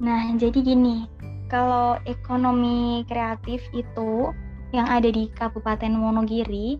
[0.00, 1.08] Nah jadi gini,
[1.48, 4.30] kalau ekonomi kreatif itu
[4.76, 6.78] yang ada di Kabupaten Wonogiri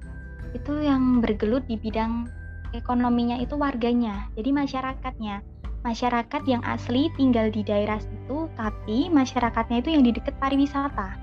[0.54, 2.30] itu yang bergelut di bidang
[2.74, 5.42] ekonominya itu warganya, jadi masyarakatnya
[5.84, 11.20] masyarakat yang asli tinggal di daerah situ, tapi masyarakatnya itu yang di dekat pariwisata.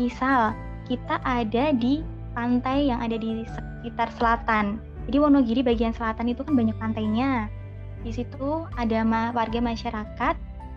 [0.00, 0.56] Misal,
[0.88, 2.00] kita ada di
[2.32, 4.80] pantai yang ada di sekitar selatan.
[5.10, 7.50] Jadi Wonogiri bagian selatan itu kan banyak pantainya.
[8.02, 10.34] Di situ ada warga masyarakat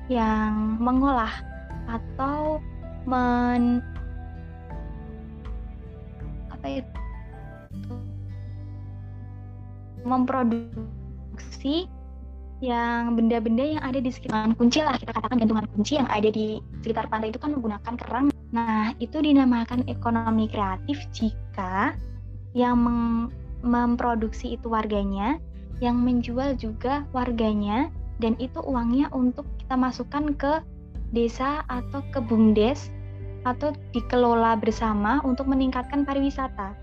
[0.09, 1.33] yang mengolah
[1.89, 2.61] atau
[3.05, 3.81] men
[6.49, 6.99] apa itu
[10.05, 11.89] memproduksi
[12.63, 16.61] yang benda-benda yang ada di sekitar kunci lah kita katakan gantungan kunci yang ada di
[16.85, 18.25] sekitar pantai itu kan menggunakan kerang.
[18.55, 21.97] Nah, itu dinamakan ekonomi kreatif jika
[22.55, 22.79] yang
[23.65, 25.41] memproduksi itu warganya,
[25.83, 27.91] yang menjual juga warganya,
[28.23, 30.53] dan itu uangnya untuk kita masukkan ke
[31.11, 32.93] desa atau ke BUMDes
[33.45, 36.73] atau dikelola bersama untuk meningkatkan pariwisata.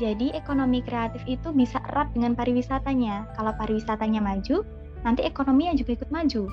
[0.00, 3.36] Jadi ekonomi kreatif itu bisa erat dengan pariwisatanya.
[3.36, 4.64] Kalau pariwisatanya maju,
[5.04, 6.48] nanti ekonominya juga ikut maju.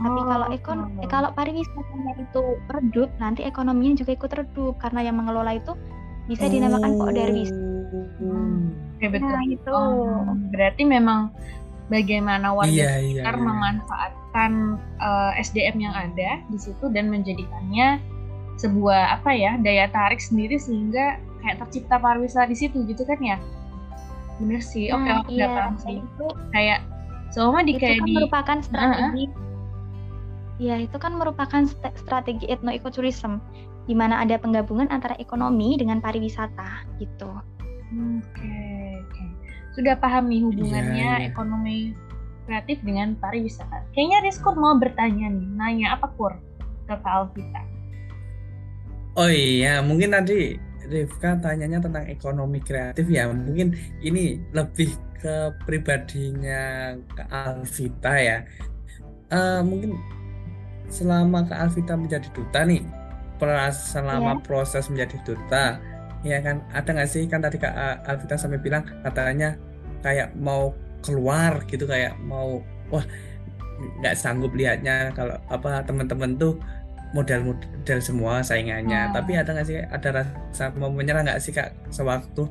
[0.00, 1.08] Tapi kalau oh, ekon oh.
[1.12, 5.76] kalau pariwisatanya itu redup, nanti ekonominya juga ikut redup karena yang mengelola itu
[6.24, 6.96] bisa dinamakan.
[6.96, 7.52] Poderwis.
[8.16, 8.59] Hmm.
[9.00, 9.32] Ya betul.
[9.32, 9.72] Nah, itu.
[9.72, 11.32] Oh, berarti memang
[11.90, 13.48] bagaimana warga iya, iya sekitar iya, iya.
[13.50, 14.52] memanfaatkan
[15.02, 17.98] uh, eh, SDM yang ada di situ dan menjadikannya
[18.62, 23.36] sebuah apa ya daya tarik sendiri sehingga kayak tercipta pariwisata di situ gitu kan ya
[24.38, 26.80] bener sih oke nah, oke iya, paham sih itu kayak
[27.34, 29.48] selama di kayak kan di merupakan strategi uh -uh.
[30.60, 31.62] ya itu kan merupakan
[31.96, 33.40] strategi etno ekoturism
[33.88, 37.32] di mana ada penggabungan antara ekonomi dengan pariwisata gitu
[37.90, 39.28] oke okay, okay.
[39.74, 41.30] sudah paham nih hubungannya yeah, yeah.
[41.30, 41.94] ekonomi
[42.46, 46.34] kreatif dengan pariwisata kayaknya Rizkur mau bertanya nih nanya apa kur
[46.86, 47.62] ke Kak Alvita
[49.18, 50.54] Oh iya, mungkin tadi
[50.90, 54.90] Rifka tanyanya tentang ekonomi kreatif ya mungkin ini lebih
[55.22, 58.42] ke pribadinya ke Alvita ya
[59.30, 59.94] uh, mungkin
[60.90, 62.82] selama ke Alvita menjadi duta nih
[63.72, 64.42] selama yeah.
[64.42, 65.78] proses menjadi duta
[66.20, 69.56] ya kan ada nggak sih kan tadi kak Alvita sampai bilang katanya
[70.04, 72.60] kayak mau keluar gitu kayak mau
[72.92, 73.04] wah
[74.04, 76.60] nggak sanggup lihatnya kalau apa teman-teman tuh
[77.10, 79.10] model-model semua saingannya.
[79.10, 79.14] Hmm.
[79.16, 82.46] Tapi ada nggak sih ada rasa mau menyerah nggak sih kak sewaktu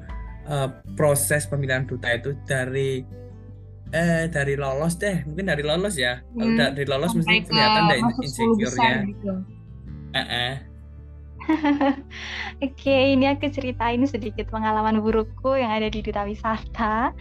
[0.49, 3.05] uh, proses pemilihan duta itu dari
[3.89, 6.37] eh dari lolos deh mungkin dari lolos ya hmm.
[6.37, 8.95] kalau dari lolos mesti kelihatan deh insecure-nya.
[9.05, 9.33] Gitu.
[10.09, 10.53] Uh -uh.
[12.65, 17.11] Oke, ini aku ceritain sedikit pengalaman burukku yang ada di duta wisata.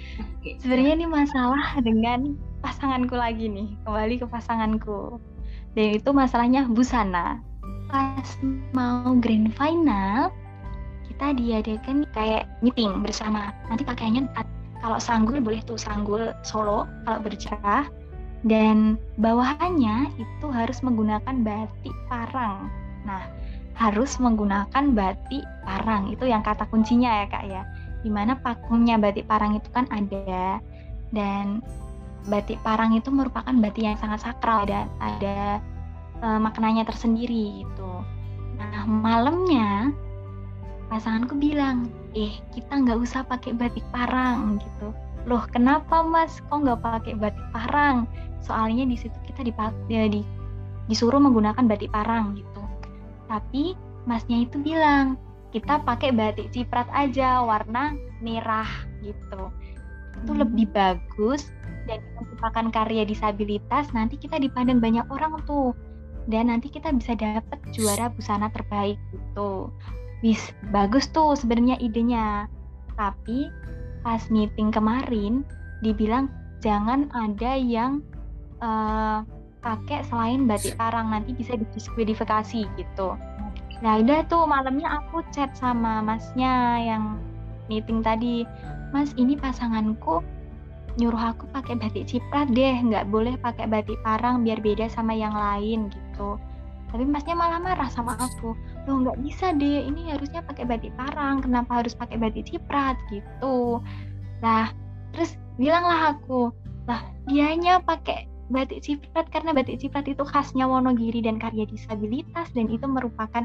[0.40, 0.60] Okay.
[0.60, 5.16] Sebenarnya ini masalah dengan pasanganku lagi nih, kembali ke pasanganku.
[5.72, 7.40] Dan itu masalahnya busana.
[7.88, 8.28] Pas
[8.76, 10.28] mau grand final
[11.08, 13.50] kita diadakan kayak meeting bersama.
[13.72, 14.28] Nanti pakaiannya
[14.78, 17.88] kalau sanggul boleh tuh sanggul solo kalau bercerah.
[18.46, 22.70] Dan bawahannya itu harus menggunakan batik parang.
[23.02, 23.37] Nah
[23.78, 27.62] harus menggunakan batik parang itu yang kata kuncinya ya kak ya
[28.02, 30.58] di mana pakungnya batik parang itu kan ada
[31.14, 31.62] dan
[32.26, 35.62] batik parang itu merupakan batik yang sangat sakral dan ada
[36.20, 37.90] uh, maknanya tersendiri gitu.
[38.58, 39.94] Nah malamnya
[40.88, 44.90] pasanganku bilang, eh kita nggak usah pakai batik parang gitu.
[45.28, 46.40] Loh kenapa mas?
[46.48, 48.08] Kok nggak pakai batik parang?
[48.42, 50.20] Soalnya di situ kita dipakai di,
[50.88, 52.47] disuruh menggunakan batik parang gitu.
[53.28, 53.76] Tapi
[54.08, 55.20] masnya itu bilang
[55.52, 58.68] kita pakai batik ciprat aja warna merah
[59.00, 59.48] gitu
[60.24, 60.40] itu hmm.
[60.44, 61.54] lebih bagus
[61.86, 65.72] dan merupakan karya disabilitas nanti kita dipandang banyak orang tuh
[66.28, 69.72] dan nanti kita bisa dapat juara busana terbaik gitu.
[70.20, 72.44] Wis bagus tuh sebenarnya idenya.
[73.00, 73.48] Tapi
[74.04, 75.40] pas meeting kemarin
[75.80, 76.28] dibilang
[76.60, 78.04] jangan ada yang
[78.60, 79.24] uh,
[79.60, 83.08] pakai selain batik parang nanti bisa didiskualifikasi gitu.
[83.78, 87.22] Nah udah tuh malamnya aku chat sama masnya yang
[87.70, 88.42] meeting tadi,
[88.90, 90.24] Mas ini pasanganku
[90.98, 95.30] nyuruh aku pakai batik ciprat deh, nggak boleh pakai batik parang biar beda sama yang
[95.30, 96.34] lain gitu.
[96.88, 98.56] Tapi masnya malah marah sama aku.
[98.88, 103.78] Loh nggak bisa deh, ini harusnya pakai batik parang, kenapa harus pakai batik ciprat gitu.
[104.42, 104.74] Nah,
[105.14, 106.50] terus bilanglah aku,
[106.90, 112.66] lah dianya pakai batik ciprat karena batik ciprat itu khasnya Wonogiri dan karya disabilitas dan
[112.72, 113.44] itu merupakan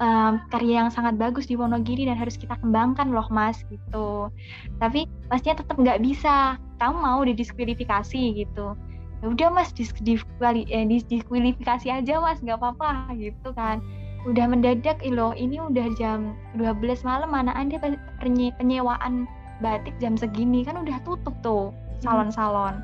[0.00, 4.32] um, karya yang sangat bagus di Wonogiri dan harus kita kembangkan loh mas gitu.
[4.80, 6.56] Tapi pastinya tetap nggak bisa.
[6.78, 8.78] Kamu mau didiskualifikasi gitu.
[9.18, 13.82] Ya udah mas diskuali eh, diskualifikasi aja mas nggak apa-apa gitu kan.
[14.26, 17.78] Udah mendadak loh ini udah jam 12 malam mana anda
[18.22, 19.26] penye penyewaan
[19.58, 20.62] batik jam segini?
[20.62, 22.06] Kan udah tutup tuh hmm.
[22.06, 22.78] salon-salon.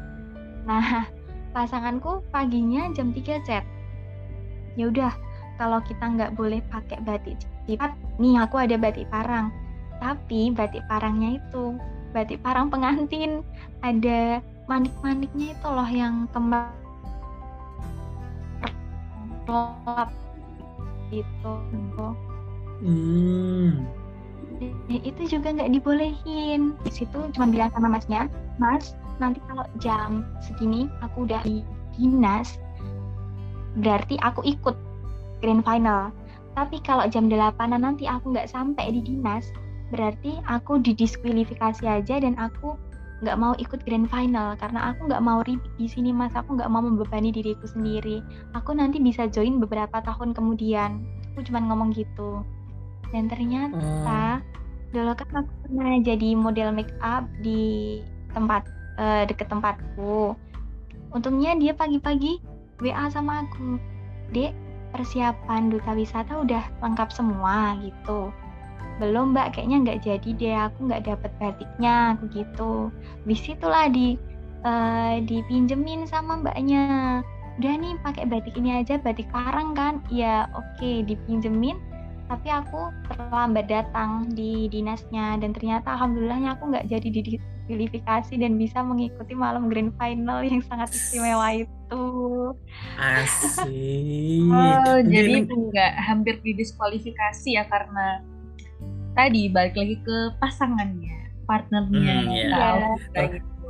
[0.66, 1.06] Nah
[1.54, 3.62] pasanganku paginya jam 3 chat.
[4.74, 5.14] Ya udah
[5.54, 9.54] kalau kita nggak boleh pakai batik ciprat nih aku ada batik parang.
[10.02, 11.78] Tapi batik parangnya itu
[12.10, 13.46] batik parang pengantin.
[13.86, 16.74] Ada manik-maniknya itu loh yang kembang
[21.14, 21.54] gitu.
[22.82, 23.86] Hmm.
[24.64, 26.74] Nah, itu juga nggak dibolehin.
[26.82, 28.26] Di situ cuma bilang sama masnya
[28.58, 31.62] mas nanti kalau jam segini aku udah di
[31.94, 32.58] dinas
[33.78, 34.76] berarti aku ikut
[35.42, 36.14] grand final.
[36.54, 39.50] Tapi kalau jam 8 nanti aku nggak sampai di dinas,
[39.90, 42.78] berarti aku didiskualifikasi aja dan aku
[43.26, 44.54] nggak mau ikut grand final.
[44.54, 46.30] Karena aku nggak mau ribet di sini mas.
[46.38, 48.22] Aku nggak mau membebani diriku sendiri.
[48.54, 51.02] Aku nanti bisa join beberapa tahun kemudian.
[51.34, 52.46] Aku cuma ngomong gitu.
[53.10, 54.38] Dan ternyata oh.
[54.94, 57.98] dulu kan aku pernah jadi model make up di
[58.30, 58.66] tempat
[58.98, 60.34] uh, deket tempatku.
[61.14, 62.42] Untungnya dia pagi-pagi
[62.82, 63.78] WA sama aku.
[64.34, 64.50] Dek
[64.94, 68.30] persiapan duta wisata udah lengkap semua gitu.
[68.98, 69.58] Belum mbak.
[69.58, 70.56] Kayaknya nggak jadi deh.
[70.70, 72.72] Aku nggak dapet batiknya aku gitu.
[73.26, 74.18] Bis itulah di
[74.66, 77.22] uh, dipinjemin sama mbaknya.
[77.62, 80.02] Udah nih pakai batik ini aja batik parang kan?
[80.10, 81.78] Ya oke okay, dipinjemin.
[82.24, 85.38] Tapi aku terlambat datang di dinasnya.
[85.38, 90.92] Dan ternyata alhamdulillahnya aku nggak jadi didiskualifikasi dan bisa mengikuti malam grand final yang sangat
[90.92, 92.06] istimewa itu.
[93.00, 93.68] Asik.
[94.52, 98.20] Oh, jadi nggak hampir didiskualifikasi ya karena
[99.16, 102.16] tadi balik lagi ke pasangannya partnernya.
[102.20, 102.68] Hmm, ya.
[103.12, 103.68] Ter gitu.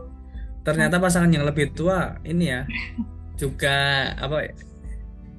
[0.64, 2.64] ternyata pasangan yang lebih tua ini ya
[3.36, 4.48] juga apa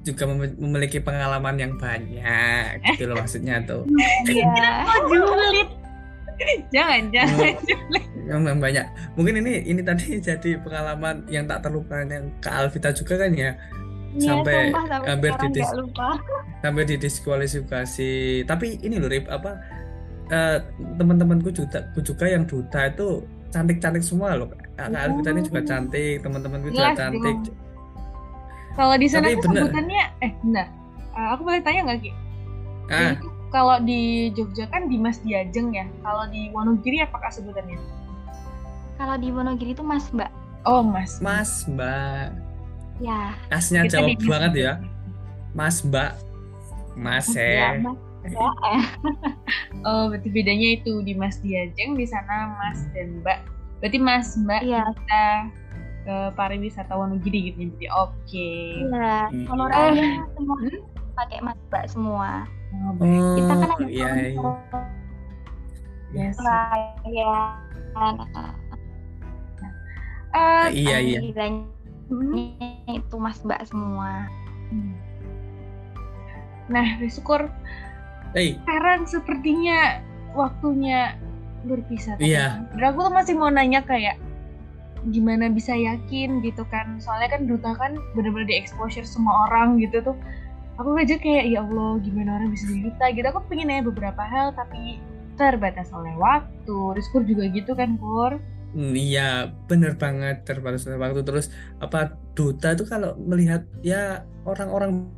[0.06, 3.82] juga memiliki pengalaman yang banyak gitu loh maksudnya tuh.
[4.30, 4.86] Iya.
[5.10, 5.85] Julid
[6.74, 7.54] jangan jangan.
[8.26, 13.14] Yang banyak mungkin ini ini tadi jadi pengalaman yang tak terlupakan yang ke Alvita juga
[13.26, 13.52] kan ya.
[14.16, 15.68] Ya, sampai sumpah, hampir didis
[16.64, 18.12] sampai didiskualifikasi.
[18.48, 19.60] Tapi ini loh Rip apa
[20.32, 20.58] uh,
[20.96, 24.48] teman-temanku juga juga yang duta itu cantik-cantik semua loh.
[24.48, 24.96] Kak oh.
[24.96, 27.52] Alvita ini juga cantik teman-temanku juga cantik.
[28.76, 30.68] kalau di sana tuh sebutannya eh benar
[31.16, 32.12] uh, aku boleh tanya nggak ki?
[32.92, 33.16] Ah.
[33.56, 37.80] Kalau di Jogja kan Dimas Diajeng ya kalau di Wonogiri apakah sebutannya
[39.00, 40.28] kalau di Wonogiri itu Mas Mbak
[40.68, 42.36] oh Mas Mas Mbak
[43.00, 44.72] ya asnya jawab banget ya
[45.56, 46.20] Mas Mbak
[47.00, 47.80] Mas ya,
[49.86, 53.38] oh, berarti bedanya itu di Mas Diajeng di sana Mas dan Mbak.
[53.78, 54.82] Berarti Mas Mbak ya.
[54.82, 55.24] kita
[56.08, 58.16] ke pariwisata Wonogiri gitu jadi oke.
[58.26, 58.82] Okay.
[58.82, 60.18] Iya, kalau eh.
[60.34, 60.80] semua hmm?
[61.14, 62.30] pakai Mas Mbak semua.
[62.74, 62.92] Oh,
[63.38, 64.50] kita kan ada iya, iya.
[66.14, 66.36] Yes.
[67.06, 67.32] Iya.
[70.36, 71.18] Uh, iya iya.
[72.90, 74.28] Itu Mas Mbak semua.
[74.70, 74.94] Hmm.
[76.66, 77.46] Nah, syukur
[78.34, 78.58] hey.
[78.66, 80.02] sekarang sepertinya
[80.34, 81.14] waktunya
[81.64, 82.18] berpisah.
[82.18, 82.66] Iya.
[82.74, 84.18] Dan aku tuh masih mau nanya kayak
[85.14, 90.02] gimana bisa yakin gitu kan soalnya kan duta kan bener-bener di exposure semua orang gitu
[90.02, 90.16] tuh
[90.76, 93.26] aku aja kayak ya Allah gimana orang bisa duta gitu.
[93.28, 95.00] Aku pengen nanya beberapa hal tapi
[95.36, 98.40] terbatas oleh waktu Rizkur juga gitu kan Kur
[98.72, 101.20] hmm, Iya bener banget terbatas oleh waktu.
[101.24, 105.08] Terus apa duta tuh kalau melihat ya orang-orang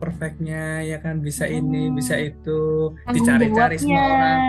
[0.00, 1.58] perfectnya ya kan bisa hmm.
[1.60, 4.40] ini bisa itu dicari-cari semua orang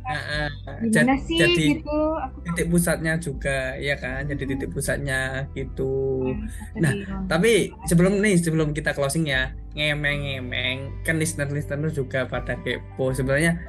[0.00, 0.48] nah,
[0.88, 2.00] jadi, sih, jadi gitu?
[2.48, 6.32] titik pusatnya juga ya kan jadi titik pusatnya gitu
[6.80, 6.96] nah
[7.28, 13.60] tapi sebelum nih sebelum kita closing ya ngemeng-ngemeng kan listener-listener juga pada kepo sebenarnya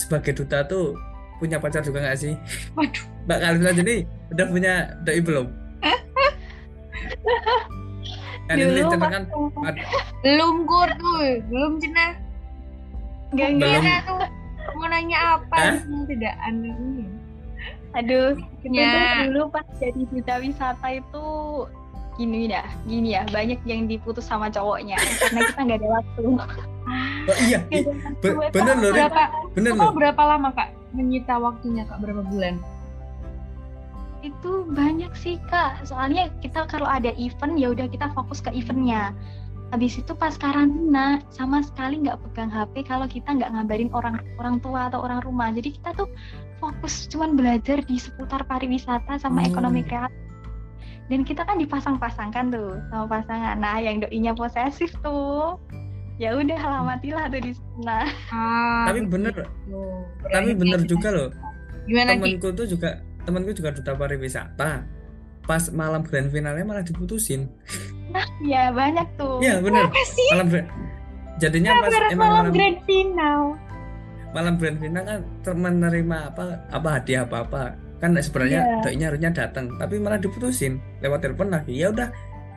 [0.00, 0.96] sebagai duta tuh
[1.38, 2.34] punya pacar juga nggak sih?
[2.78, 3.04] Waduh.
[3.26, 3.94] Mbak Kalina jadi
[4.32, 5.46] udah punya doi belum?
[8.52, 9.24] dulu ini kan
[10.20, 12.06] belum gur tuh belum cina
[13.32, 14.20] nggak nggak tuh
[14.76, 17.08] mau nanya apa tidak aneh
[17.94, 18.34] aduh
[18.66, 19.24] ya.
[19.30, 21.26] dulu pas jadi duta wisata itu
[22.14, 26.22] gini dah gini ya banyak yang diputus sama cowoknya karena kita nggak ada waktu.
[27.24, 27.58] Oh, iya
[28.52, 29.22] bener loh berapa
[29.56, 29.90] bener loh.
[29.96, 31.98] berapa lama kak menyita waktunya kak?
[31.98, 32.60] Berapa bulan
[34.24, 35.84] itu banyak sih kak.
[35.84, 39.12] Soalnya kita kalau ada event ya udah kita fokus ke eventnya.
[39.72, 44.56] Habis itu pas karantina sama sekali nggak pegang HP kalau kita nggak ngabarin orang orang
[44.64, 45.52] tua atau orang rumah.
[45.52, 46.08] Jadi kita tuh
[46.56, 49.48] fokus cuman belajar di seputar pariwisata sama hmm.
[49.52, 50.16] ekonomi kreatif.
[51.12, 53.60] Dan kita kan dipasang-pasangkan tuh sama pasangan.
[53.60, 55.60] Nah yang doinya posesif tuh
[56.16, 58.08] ya udah alamatilah tuh di sana.
[58.32, 59.34] Ah, tapi bener.
[60.32, 61.28] tapi bener juga loh.
[61.84, 64.84] Gimana temanku tuh juga temanku juga duta pariwisata.
[65.44, 67.52] Pas malam grand finalnya malah diputusin.
[68.08, 69.40] Nah ya banyak tuh.
[69.44, 69.92] Iya benar
[70.32, 70.68] malam grand
[71.36, 73.40] jadinya pas emang malam, grand final?
[74.32, 75.20] Malam grand final kan
[75.52, 77.62] menerima apa apa hadiah apa apa
[78.00, 78.82] kan sebenarnya yeah.
[78.84, 80.80] doinya harusnya datang tapi malah diputusin.
[81.04, 81.76] Lewat telepon lagi.
[81.76, 82.08] Ya udah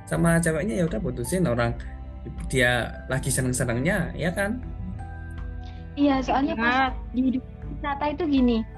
[0.07, 1.75] sama ceweknya ya udah putusin orang.
[2.47, 4.63] Dia lagi seneng senengnya ya kan?
[5.99, 8.76] Iya soalnya pas di hidup wisata itu gini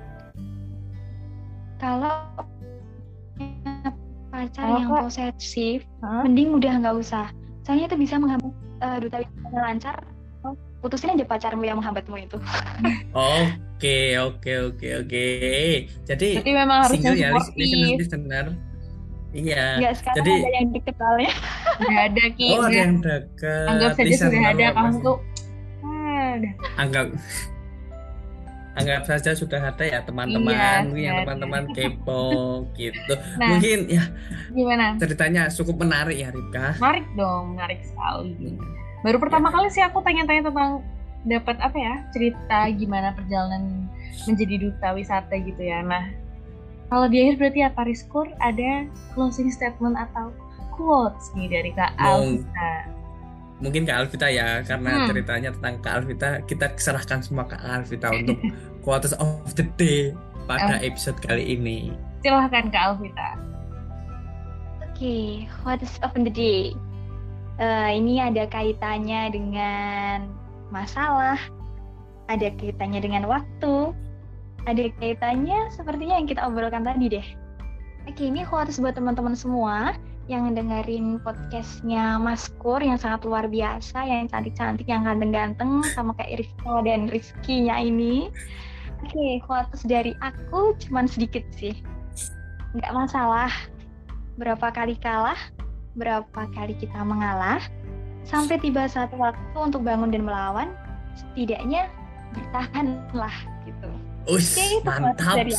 [1.79, 2.27] kalau
[4.29, 6.21] pacar oh, yang posesif, huh?
[6.27, 7.31] mending udah nggak usah.
[7.63, 8.53] Soalnya itu bisa menghambat
[8.83, 9.95] uh, duta wisata lancar,
[10.43, 10.53] oh,
[10.83, 12.37] putusin aja pacarmu yang menghambatmu itu.
[13.79, 15.27] Oke, oke, oke, oke.
[16.03, 18.45] Jadi Berarti memang harus single ya, listener, listener.
[19.31, 19.65] Iya.
[19.79, 21.31] Enggak sekarang Jadi ada yang deket soalnya.
[21.79, 23.65] Udah ada Ki, oh ada yang dekat.
[23.71, 25.17] Anggap saja sudah ada kamu tuh.
[25.79, 26.53] Ah, udah.
[26.75, 27.05] Anggap
[28.79, 32.23] anggap saja sudah ada ya teman-teman Iya, mungkin yang teman-teman kepo
[32.73, 33.13] gitu.
[33.35, 34.03] Nah, Mungkin ya
[34.49, 34.85] gimana?
[34.95, 36.77] ceritanya cukup menarik ya Ripka.
[36.77, 38.55] Menarik dong, menarik sekali.
[38.99, 40.83] Baru pertama kali sih aku tanya-tanya tentang
[41.21, 43.87] dapat apa ya cerita gimana perjalanan
[44.23, 45.79] menjadi duta wisata gitu ya.
[45.81, 46.11] Nah,
[46.87, 50.31] kalau di akhir berarti apa Rizkur ada closing statement atau
[50.73, 52.73] quotes nih dari Kak Alvita.
[53.59, 55.07] Mungkin Kak Alvita ya karena Hmm.
[55.07, 58.39] ceritanya tentang Kak Alvita kita serahkan semua ke Alvita untuk
[58.81, 60.15] quotes of the day
[60.49, 61.93] pada episode kali ini.
[62.25, 63.39] Silahkan Kak Alvita.
[64.83, 66.75] Oke, what is of the day?
[67.59, 70.31] Eh, ini ada kaitannya dengan
[70.71, 71.39] masalah,
[72.31, 73.91] ada kaitannya dengan waktu,
[74.67, 77.27] ada kaitannya sepertinya yang kita obrolkan tadi deh.
[78.07, 79.95] Oke, ini quotes buat teman-teman semua
[80.29, 86.45] yang dengerin podcastnya Mas Kur yang sangat luar biasa, yang cantik-cantik, yang ganteng-ganteng, sama kayak
[86.45, 88.29] Rizka dan Rizky-nya ini.
[88.99, 91.73] Oke, quotes dari aku cuman sedikit sih.
[92.73, 93.49] Nggak masalah
[94.35, 95.39] berapa kali kalah,
[95.95, 97.59] berapa kali kita mengalah,
[98.23, 100.69] sampai tiba satu waktu untuk bangun dan melawan,
[101.15, 101.87] setidaknya
[102.31, 103.35] bertahanlah
[103.65, 103.89] gitu.
[104.29, 105.35] Ush, Oke, itu mantap.
[105.35, 105.55] dari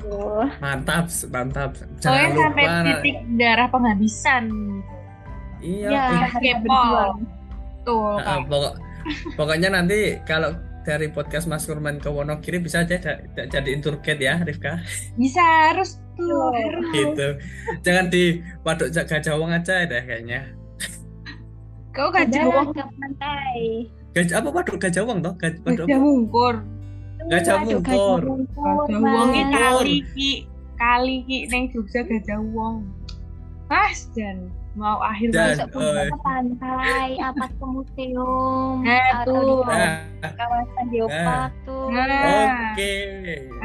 [0.00, 0.48] Tuh.
[0.58, 1.70] Mantap, mantap.
[2.00, 2.84] Soalnya Jangan sampai lupa.
[2.88, 4.44] titik darah penghabisan.
[5.60, 6.64] Iya, Ya, Kepo.
[6.64, 7.16] berjuang.
[7.84, 8.40] Tuh, Nah, Kak.
[8.48, 8.74] pokok,
[9.36, 13.98] pokoknya nanti kalau dari podcast Mas Kurman ke Wonogiri bisa aja ja- ja- jadiin tour
[13.98, 14.80] guide ya Rifka
[15.14, 16.24] Bisa harus tuh.
[16.24, 16.50] Tuh.
[16.52, 16.84] harus.
[16.90, 17.28] gitu
[17.80, 18.24] jangan di
[18.60, 20.52] Waduk Ja- Gajah Wong aja deh kayaknya
[21.90, 22.70] Kau gak Ada jauh.
[22.70, 23.60] ke pantai.
[24.12, 26.54] Gajah apa Waduk Gajah Wong toh Gaj- Waduk Gajah mungkur.
[27.22, 28.20] Gajah Mungkur.
[28.24, 28.96] Gajah.
[28.96, 29.50] Mungkur.
[29.52, 30.32] kali ki.
[30.74, 32.88] Kali ki neng Jogja gajah wong.
[33.66, 34.48] Mas dan
[34.78, 35.58] mau akhir Dan-.
[35.58, 39.42] Besok ke pantai, apa ke museum, Nah, atau tuh.
[39.42, 42.06] di nah kawasan geopark tuh, Nah.
[42.70, 42.92] oke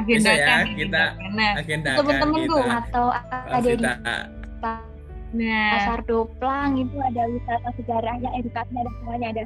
[0.09, 1.03] bisa ya kita.
[1.37, 3.05] Nah, agendakan Teman-teman tuh, kita atau
[3.53, 3.83] ada di
[5.35, 9.43] nah, Pasar Doplang itu ada wisata sejarahnya, edukasinya ada semuanya ada.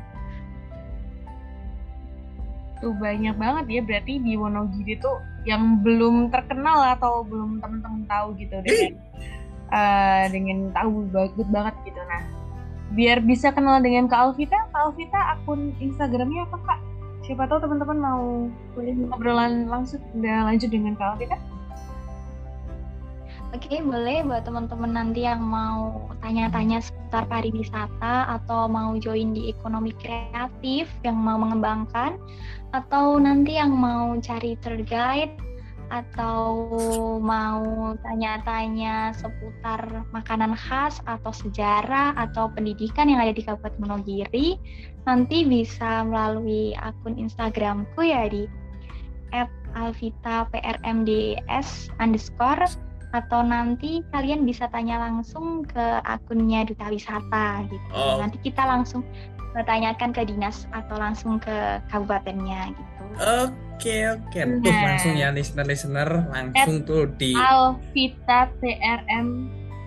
[2.79, 8.31] tuh banyak banget ya berarti di Wonogiri tuh yang belum terkenal atau belum temen-temen tahu
[8.39, 8.95] gitu dengan
[9.69, 12.01] eh, dengan tahu bagus banget gitu.
[12.09, 12.21] Nah
[12.93, 16.79] biar bisa kenal dengan Kak Alvita Kak Alvita akun Instagramnya apa Kak?
[17.21, 21.37] Siapa tahu teman-teman mau boleh ngobrolan langsung udah lanjut dengan Kak Alvita
[23.49, 29.89] Oke, boleh buat teman-teman nanti yang mau tanya-tanya seputar pariwisata atau mau join di ekonomi
[29.97, 32.21] kreatif yang mau mengembangkan
[32.77, 35.33] atau nanti yang mau cari tour guide
[35.89, 36.69] atau
[37.17, 44.57] mau tanya-tanya seputar makanan khas atau sejarah atau pendidikan yang ada di Kabupaten Monogiri
[45.09, 48.45] nanti bisa melalui akun Instagramku ya di
[49.73, 52.69] @alvitaprmds underscore
[53.09, 57.89] atau nanti kalian bisa tanya langsung ke akunnya Duta Wisata gitu.
[57.97, 58.21] Oh.
[58.21, 59.01] Nanti kita langsung
[59.51, 61.55] bertanyakan ke dinas atau langsung ke
[61.87, 63.03] kabupatennya gitu.
[63.19, 64.83] oke oke tuh Nah.
[64.85, 69.27] langsung ya listener listener langsung tuh di Alvita TRM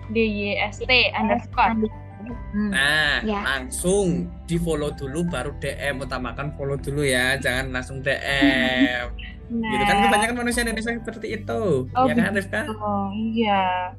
[0.09, 1.75] DYST underscore
[2.23, 2.71] Hmm.
[2.71, 3.43] Nah, Ya.
[3.43, 9.11] langsung di follow dulu baru DM utamakan follow dulu ya, jangan langsung DM.
[9.51, 11.61] Nah, Gitu kan kebanyakan manusia Indonesia seperti itu.
[11.91, 12.63] Oh, ya kan, Rifka?
[12.71, 13.91] oh, iya.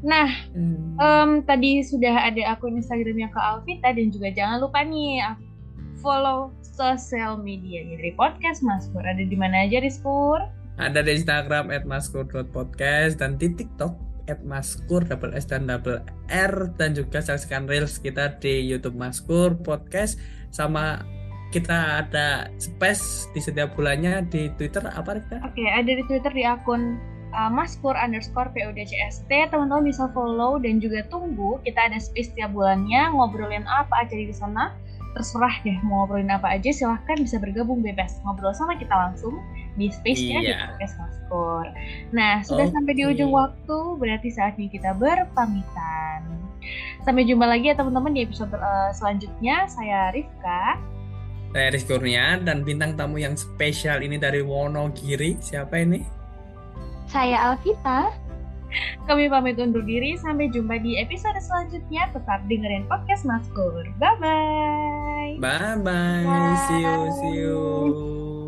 [0.00, 0.96] Nah, Hmm.
[0.96, 5.20] Em, tadi sudah ada akun Instagramnya Kak Alvita dan juga jangan lupa nih
[6.00, 9.04] follow sosial media dari podcast Mas Pur.
[9.04, 10.40] Ada di mana aja, Rizkur?
[10.80, 13.92] Ada di Instagram @maskur.podcast dan di TikTok
[14.46, 16.00] @maskur double S dan double
[16.32, 20.16] R dan juga saksikan reels kita di YouTube Maskur Podcast
[20.54, 21.04] sama
[21.50, 25.42] kita ada space di setiap bulannya di Twitter apa Rifka?
[25.42, 26.96] Oke, ada di Twitter di akun
[27.32, 29.28] uh, Maspur underscore PUDCST.
[29.28, 31.58] Teman-teman bisa follow dan juga tunggu.
[31.62, 34.74] Kita ada space tiap bulannya ngobrolin apa aja di sana.
[35.10, 36.70] Terserah deh mau ngobrolin apa aja.
[36.70, 39.34] Silahkan bisa bergabung bebas ngobrol sama kita langsung
[39.74, 40.70] di space-nya di Iya.
[40.70, 41.64] podcast Maspur.
[42.14, 46.26] Nah, sudah sampai di ujung waktu, berarti saatnya kita berpamitan.
[47.02, 49.64] Sampai jumpa lagi ya teman-teman di episode uh, selanjutnya.
[49.66, 50.76] Saya Rifka.
[51.50, 55.34] Saya Rizky Kurnia dan bintang tamu yang spesial ini dari Wonogiri.
[55.42, 56.19] Siapa ini?
[57.10, 58.14] Saya Alvita.
[59.10, 60.14] Kami pamit undur diri.
[60.14, 62.06] Sampai jumpa di episode selanjutnya.
[62.14, 63.82] Tetap dengerin podcast Maskur.
[63.98, 65.42] Bye-bye.
[65.42, 66.54] Bye bye.
[66.70, 68.39] See you, see you.